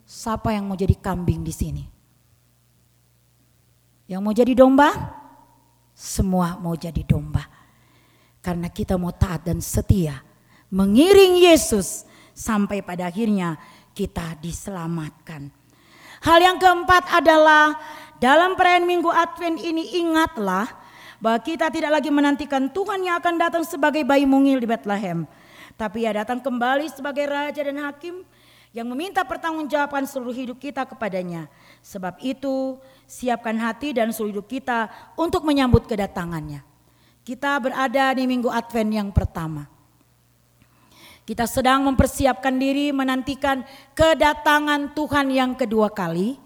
siapa 0.05 0.53
yang 0.53 0.67
mau 0.69 0.79
jadi 0.79 0.97
kambing 0.97 1.41
di 1.45 1.53
sini. 1.55 1.85
Yang 4.11 4.21
mau 4.21 4.35
jadi 4.35 4.53
domba? 4.59 5.21
semua 6.01 6.57
mau 6.57 6.73
jadi 6.73 7.05
domba. 7.05 7.45
Karena 8.41 8.73
kita 8.73 8.97
mau 8.97 9.13
taat 9.13 9.45
dan 9.45 9.61
setia 9.61 10.25
mengiring 10.73 11.45
Yesus 11.45 12.09
sampai 12.33 12.81
pada 12.81 13.13
akhirnya 13.13 13.61
kita 13.93 14.41
diselamatkan. 14.41 15.53
Hal 16.25 16.41
yang 16.41 16.57
keempat 16.57 17.05
adalah 17.13 17.77
dalam 18.17 18.57
perayaan 18.57 18.89
Minggu 18.89 19.13
Advent 19.13 19.61
ini 19.61 20.01
ingatlah 20.01 20.65
bahwa 21.21 21.37
kita 21.45 21.69
tidak 21.69 22.01
lagi 22.01 22.09
menantikan 22.09 22.73
Tuhan 22.73 23.05
yang 23.05 23.21
akan 23.21 23.37
datang 23.37 23.65
sebagai 23.69 24.01
bayi 24.09 24.25
mungil 24.25 24.57
di 24.57 24.65
Bethlehem. 24.65 25.29
Tapi 25.81 26.05
ia 26.05 26.13
datang 26.13 26.45
kembali 26.45 26.93
sebagai 26.93 27.25
raja 27.25 27.65
dan 27.65 27.81
hakim 27.81 28.21
yang 28.77 28.85
meminta 28.85 29.25
pertanggungjawaban 29.25 30.05
seluruh 30.05 30.37
hidup 30.37 30.61
kita 30.61 30.85
kepadanya. 30.85 31.49
Sebab 31.81 32.21
itu 32.21 32.77
siapkan 33.09 33.57
hati 33.57 33.97
dan 33.97 34.13
seluruh 34.13 34.45
hidup 34.45 34.47
kita 34.53 34.93
untuk 35.17 35.41
menyambut 35.41 35.89
kedatangannya. 35.89 36.61
Kita 37.25 37.57
berada 37.57 38.13
di 38.13 38.29
minggu 38.29 38.53
Advent 38.53 38.93
yang 38.93 39.09
pertama. 39.09 39.65
Kita 41.25 41.49
sedang 41.49 41.81
mempersiapkan 41.89 42.61
diri 42.61 42.93
menantikan 42.93 43.65
kedatangan 43.97 44.93
Tuhan 44.93 45.33
yang 45.33 45.57
kedua 45.57 45.89
kali. 45.89 46.37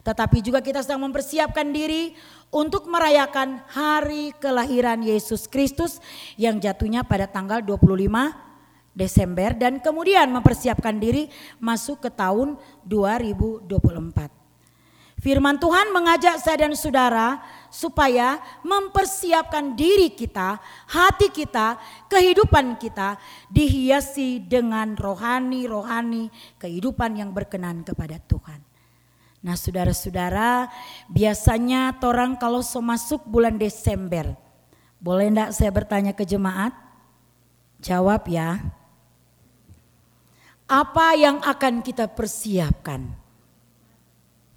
Tetapi 0.00 0.40
juga 0.40 0.64
kita 0.64 0.80
sedang 0.80 1.04
mempersiapkan 1.04 1.68
diri 1.68 2.16
untuk 2.48 2.88
merayakan 2.88 3.60
hari 3.68 4.32
kelahiran 4.40 5.04
Yesus 5.04 5.44
Kristus 5.44 6.00
yang 6.40 6.56
jatuhnya 6.56 7.04
pada 7.04 7.28
tanggal 7.28 7.60
25 7.60 8.47
Desember 8.98 9.54
dan 9.54 9.78
kemudian 9.78 10.26
mempersiapkan 10.34 10.98
diri 10.98 11.30
masuk 11.62 12.02
ke 12.02 12.10
tahun 12.10 12.58
2024. 12.82 14.38
Firman 15.18 15.58
Tuhan 15.58 15.90
mengajak 15.90 16.38
saya 16.38 16.62
dan 16.62 16.78
saudara 16.78 17.42
supaya 17.74 18.38
mempersiapkan 18.62 19.74
diri 19.74 20.14
kita, 20.14 20.62
hati 20.86 21.34
kita, 21.34 21.74
kehidupan 22.06 22.78
kita 22.78 23.18
dihiasi 23.50 24.38
dengan 24.38 24.94
rohani-rohani 24.94 26.30
kehidupan 26.62 27.18
yang 27.18 27.34
berkenan 27.34 27.82
kepada 27.82 28.22
Tuhan. 28.30 28.62
Nah 29.42 29.58
saudara-saudara 29.58 30.70
biasanya 31.10 31.98
orang 31.98 32.38
kalau 32.38 32.62
so 32.62 32.78
masuk 32.78 33.26
bulan 33.26 33.58
Desember, 33.58 34.38
boleh 35.02 35.34
enggak 35.34 35.50
saya 35.50 35.74
bertanya 35.74 36.14
ke 36.14 36.22
jemaat? 36.22 36.70
Jawab 37.82 38.22
ya. 38.30 38.77
Apa 40.68 41.16
yang 41.16 41.40
akan 41.40 41.80
kita 41.80 42.04
persiapkan? 42.12 43.08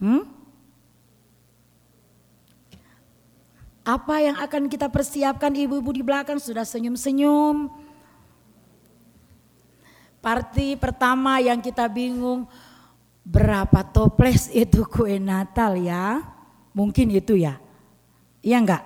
Hmm? 0.04 0.28
Apa 3.82 4.16
yang 4.22 4.36
akan 4.38 4.68
kita 4.70 4.92
persiapkan 4.92 5.56
ibu-ibu 5.56 5.90
di 5.96 6.04
belakang 6.04 6.38
sudah 6.38 6.68
senyum-senyum. 6.68 7.72
Parti 10.22 10.78
pertama 10.78 11.42
yang 11.42 11.64
kita 11.64 11.90
bingung, 11.90 12.46
Berapa 13.22 13.86
toples 13.86 14.50
itu 14.50 14.82
kue 14.90 15.22
Natal 15.22 15.78
ya? 15.78 16.26
Mungkin 16.74 17.14
itu 17.14 17.38
ya. 17.38 17.62
Iya 18.42 18.58
enggak? 18.58 18.84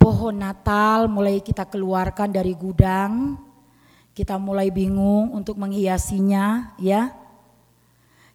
Pohon 0.00 0.36
Natal 0.36 1.12
mulai 1.12 1.44
kita 1.44 1.68
keluarkan 1.68 2.32
dari 2.32 2.56
gudang. 2.56 3.36
Kita 4.14 4.38
mulai 4.38 4.70
bingung 4.70 5.34
untuk 5.34 5.58
menghiasinya 5.58 6.78
ya. 6.78 7.10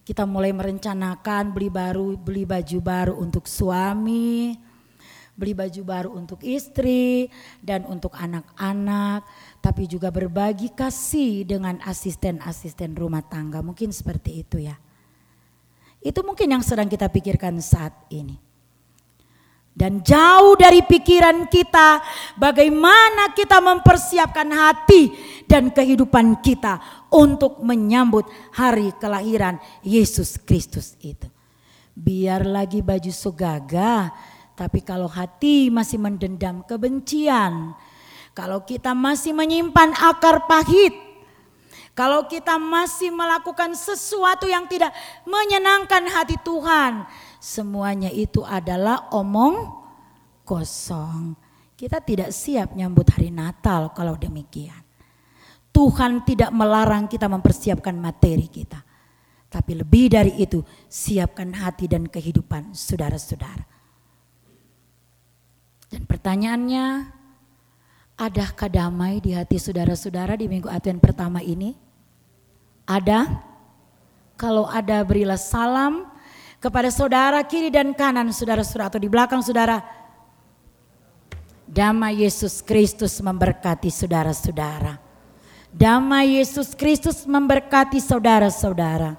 Kita 0.04 0.28
mulai 0.28 0.52
merencanakan 0.52 1.56
beli 1.56 1.72
baru, 1.72 2.20
beli 2.20 2.44
baju 2.44 2.78
baru 2.84 3.14
untuk 3.16 3.48
suami, 3.48 4.58
beli 5.40 5.56
baju 5.56 5.82
baru 5.88 6.10
untuk 6.12 6.44
istri 6.44 7.32
dan 7.64 7.88
untuk 7.88 8.12
anak-anak, 8.12 9.24
tapi 9.64 9.88
juga 9.88 10.12
berbagi 10.12 10.76
kasih 10.76 11.48
dengan 11.48 11.80
asisten-asisten 11.88 13.00
rumah 13.00 13.24
tangga. 13.24 13.64
Mungkin 13.64 13.96
seperti 13.96 14.44
itu 14.44 14.60
ya. 14.60 14.76
Itu 16.04 16.28
mungkin 16.28 16.60
yang 16.60 16.64
sedang 16.66 16.92
kita 16.92 17.08
pikirkan 17.08 17.56
saat 17.64 17.96
ini. 18.12 18.49
Dan 19.80 20.04
jauh 20.04 20.60
dari 20.60 20.84
pikiran 20.84 21.48
kita 21.48 22.04
bagaimana 22.36 23.32
kita 23.32 23.64
mempersiapkan 23.64 24.52
hati 24.52 25.08
dan 25.48 25.72
kehidupan 25.72 26.44
kita 26.44 27.08
untuk 27.08 27.64
menyambut 27.64 28.28
hari 28.52 28.92
kelahiran 29.00 29.56
Yesus 29.80 30.36
Kristus 30.36 31.00
itu. 31.00 31.32
Biar 31.96 32.44
lagi 32.44 32.84
baju 32.84 33.08
sogaga 33.08 34.12
tapi 34.60 34.84
kalau 34.84 35.08
hati 35.08 35.72
masih 35.72 35.96
mendendam 35.96 36.60
kebencian, 36.68 37.72
kalau 38.36 38.68
kita 38.68 38.92
masih 38.92 39.32
menyimpan 39.32 39.96
akar 39.96 40.44
pahit, 40.52 40.92
kalau 41.96 42.28
kita 42.28 42.60
masih 42.60 43.08
melakukan 43.16 43.72
sesuatu 43.72 44.52
yang 44.52 44.68
tidak 44.68 44.92
menyenangkan 45.24 46.04
hati 46.12 46.36
Tuhan, 46.44 47.08
semuanya 47.40 48.12
itu 48.12 48.44
adalah 48.44 49.08
omong 49.16 49.72
kosong. 50.44 51.34
Kita 51.80 52.04
tidak 52.04 52.36
siap 52.36 52.76
nyambut 52.76 53.08
hari 53.08 53.32
Natal 53.32 53.96
kalau 53.96 54.20
demikian. 54.20 54.84
Tuhan 55.72 56.28
tidak 56.28 56.52
melarang 56.52 57.08
kita 57.08 57.32
mempersiapkan 57.32 57.96
materi 57.96 58.52
kita. 58.52 58.84
Tapi 59.50 59.80
lebih 59.80 60.12
dari 60.12 60.38
itu, 60.38 60.62
siapkan 60.92 61.56
hati 61.56 61.90
dan 61.90 62.06
kehidupan 62.06 62.76
saudara-saudara. 62.76 63.66
Dan 65.90 66.06
pertanyaannya, 66.06 66.86
adakah 68.20 68.70
damai 68.70 69.24
di 69.24 69.34
hati 69.34 69.58
saudara-saudara 69.58 70.38
di 70.38 70.46
minggu 70.46 70.70
Advent 70.70 71.02
pertama 71.02 71.42
ini? 71.42 71.74
Ada? 72.86 73.26
Kalau 74.38 74.70
ada 74.70 75.02
berilah 75.02 75.40
salam 75.40 76.09
kepada 76.60 76.92
saudara 76.92 77.40
kiri 77.48 77.72
dan 77.72 77.96
kanan 77.96 78.30
saudara-saudara 78.36 78.92
atau 78.92 79.00
di 79.00 79.10
belakang 79.10 79.40
saudara. 79.40 79.80
Damai 81.64 82.28
Yesus 82.28 82.60
Kristus 82.60 83.18
memberkati 83.24 83.88
saudara-saudara. 83.88 85.00
Damai 85.72 86.42
Yesus 86.42 86.76
Kristus 86.76 87.24
memberkati 87.24 88.02
saudara-saudara. 88.04 89.16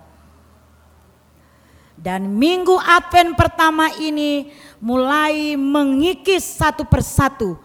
Dan 2.00 2.32
minggu 2.32 2.80
Advent 2.80 3.36
pertama 3.36 3.92
ini 4.00 4.50
mulai 4.80 5.52
mengikis 5.52 6.42
satu 6.56 6.82
persatu 6.88 7.60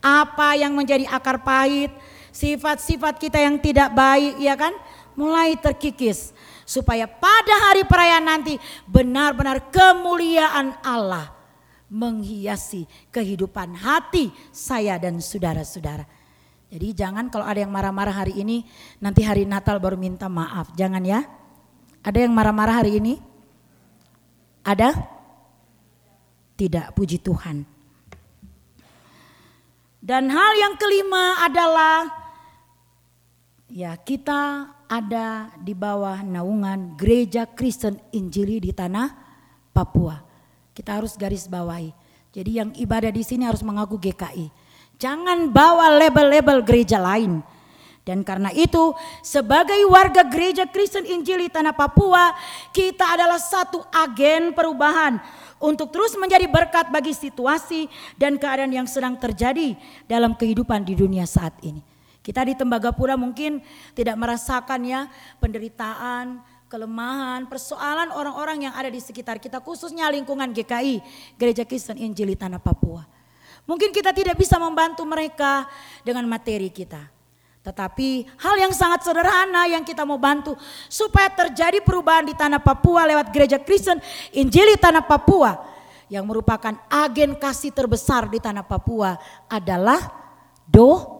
apa 0.00 0.56
yang 0.56 0.72
menjadi 0.72 1.04
akar 1.08 1.40
pahit, 1.44 1.92
sifat-sifat 2.32 3.20
kita 3.20 3.38
yang 3.40 3.60
tidak 3.60 3.92
baik 3.92 4.40
ya 4.40 4.56
kan, 4.56 4.72
mulai 5.12 5.52
terkikis 5.60 6.34
supaya 6.64 7.08
pada 7.08 7.70
hari 7.70 7.84
perayaan 7.84 8.26
nanti 8.26 8.56
benar-benar 8.88 9.70
kemuliaan 9.72 10.76
Allah 10.84 11.32
menghiasi 11.92 12.88
kehidupan 13.14 13.76
hati 13.78 14.32
saya 14.50 14.98
dan 14.98 15.22
saudara-saudara. 15.22 16.04
Jadi 16.74 16.90
jangan 16.90 17.30
kalau 17.30 17.46
ada 17.46 17.62
yang 17.62 17.70
marah-marah 17.70 18.26
hari 18.26 18.42
ini, 18.42 18.66
nanti 18.98 19.22
hari 19.22 19.46
Natal 19.46 19.78
baru 19.78 19.94
minta 19.94 20.26
maaf. 20.26 20.74
Jangan 20.74 21.06
ya. 21.06 21.22
Ada 22.02 22.26
yang 22.26 22.34
marah-marah 22.34 22.82
hari 22.82 22.98
ini? 22.98 23.14
Ada? 24.66 24.90
Tidak, 26.58 26.90
puji 26.90 27.22
Tuhan. 27.22 27.62
Dan 30.02 30.28
hal 30.34 30.52
yang 30.58 30.74
kelima 30.76 31.46
adalah 31.46 32.10
ya 33.70 33.96
kita 33.96 34.73
ada 34.88 35.52
di 35.60 35.72
bawah 35.72 36.20
naungan 36.22 36.96
Gereja 36.98 37.48
Kristen 37.48 38.00
Injili 38.12 38.60
di 38.60 38.70
tanah 38.70 39.10
Papua. 39.74 40.22
Kita 40.74 40.98
harus 40.98 41.14
garis 41.14 41.46
bawahi. 41.46 41.94
Jadi 42.34 42.50
yang 42.58 42.70
ibadah 42.74 43.14
di 43.14 43.22
sini 43.22 43.46
harus 43.46 43.62
mengaku 43.62 43.98
GKI. 43.98 44.50
Jangan 44.98 45.50
bawa 45.50 45.90
label-label 45.98 46.66
gereja 46.66 46.98
lain. 46.98 47.42
Dan 48.04 48.20
karena 48.20 48.52
itu 48.52 48.92
sebagai 49.24 49.80
warga 49.88 50.28
gereja 50.28 50.68
Kristen 50.68 51.08
Injili 51.08 51.48
Tanah 51.48 51.72
Papua 51.72 52.36
kita 52.68 53.16
adalah 53.16 53.40
satu 53.40 53.80
agen 53.88 54.52
perubahan 54.52 55.16
untuk 55.56 55.88
terus 55.88 56.12
menjadi 56.20 56.44
berkat 56.44 56.92
bagi 56.92 57.16
situasi 57.16 57.88
dan 58.20 58.36
keadaan 58.36 58.76
yang 58.76 58.84
sedang 58.84 59.16
terjadi 59.16 59.72
dalam 60.04 60.36
kehidupan 60.36 60.84
di 60.84 60.92
dunia 60.92 61.24
saat 61.24 61.56
ini. 61.64 61.93
Kita 62.24 62.40
di 62.40 62.56
Tembagapura 62.56 63.20
mungkin 63.20 63.60
tidak 63.92 64.16
merasakan 64.16 64.80
ya 64.80 65.12
penderitaan, 65.44 66.40
kelemahan, 66.72 67.44
persoalan 67.44 68.08
orang-orang 68.16 68.64
yang 68.64 68.72
ada 68.72 68.88
di 68.88 68.96
sekitar 68.96 69.36
kita 69.36 69.60
khususnya 69.60 70.08
lingkungan 70.08 70.48
GKI, 70.56 71.04
Gereja 71.36 71.68
Kristen 71.68 72.00
Injili 72.00 72.32
Tanah 72.32 72.64
Papua. 72.64 73.04
Mungkin 73.68 73.92
kita 73.92 74.16
tidak 74.16 74.40
bisa 74.40 74.56
membantu 74.56 75.04
mereka 75.04 75.68
dengan 76.00 76.24
materi 76.24 76.72
kita. 76.72 77.12
Tetapi 77.64 78.28
hal 78.40 78.56
yang 78.60 78.72
sangat 78.72 79.04
sederhana 79.04 79.68
yang 79.68 79.84
kita 79.84 80.04
mau 80.04 80.20
bantu 80.20 80.56
supaya 80.88 81.28
terjadi 81.28 81.80
perubahan 81.80 82.28
di 82.28 82.36
tanah 82.36 82.60
Papua 82.60 83.04
lewat 83.08 83.32
gereja 83.32 83.56
Kristen 83.60 84.00
Injili 84.32 84.76
tanah 84.80 85.04
Papua 85.04 85.60
yang 86.08 86.28
merupakan 86.28 86.76
agen 86.88 87.36
kasih 87.36 87.72
terbesar 87.72 88.28
di 88.28 88.36
tanah 88.36 88.64
Papua 88.64 89.16
adalah 89.48 89.96
do 90.68 91.13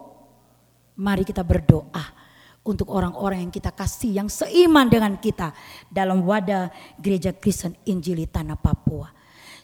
mari 0.94 1.26
kita 1.26 1.42
berdoa 1.42 2.24
untuk 2.64 2.88
orang-orang 2.96 3.44
yang 3.44 3.52
kita 3.52 3.70
kasih 3.74 4.24
yang 4.24 4.28
seiman 4.32 4.88
dengan 4.88 5.20
kita 5.20 5.52
dalam 5.92 6.24
wadah 6.24 6.72
gereja 6.96 7.36
Kristen 7.36 7.76
Injili 7.84 8.24
tanah 8.24 8.56
Papua. 8.56 9.12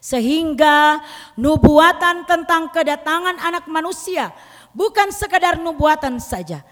Sehingga 0.01 1.01
nubuatan 1.37 2.25
tentang 2.25 2.73
kedatangan 2.73 3.37
anak 3.37 3.69
manusia 3.69 4.33
bukan 4.73 5.13
sekadar 5.13 5.61
nubuatan 5.61 6.17
saja, 6.17 6.65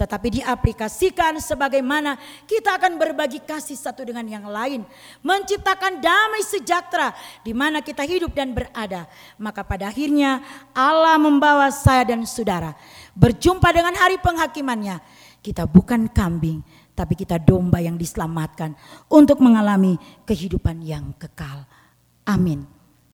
tetapi 0.00 0.40
diaplikasikan 0.40 1.36
sebagaimana 1.44 2.16
kita 2.48 2.80
akan 2.80 2.96
berbagi 2.96 3.44
kasih 3.44 3.76
satu 3.76 4.00
dengan 4.00 4.24
yang 4.24 4.48
lain, 4.48 4.80
menciptakan 5.20 6.00
damai 6.00 6.40
sejahtera 6.40 7.12
di 7.44 7.52
mana 7.52 7.84
kita 7.84 8.00
hidup 8.08 8.32
dan 8.32 8.56
berada. 8.56 9.04
Maka 9.36 9.60
pada 9.60 9.92
akhirnya 9.92 10.40
Allah 10.72 11.20
membawa 11.20 11.68
saya 11.68 12.16
dan 12.16 12.24
saudara 12.24 12.72
berjumpa 13.14 13.68
dengan 13.70 13.94
hari 13.96 14.18
penghakimannya. 14.18 14.98
Kita 15.40 15.64
bukan 15.64 16.12
kambing, 16.12 16.60
tapi 16.92 17.16
kita 17.16 17.40
domba 17.40 17.80
yang 17.80 17.96
diselamatkan 17.96 18.76
untuk 19.08 19.40
mengalami 19.40 19.96
kehidupan 20.28 20.84
yang 20.84 21.16
kekal. 21.16 21.64
Amin. 22.28 22.79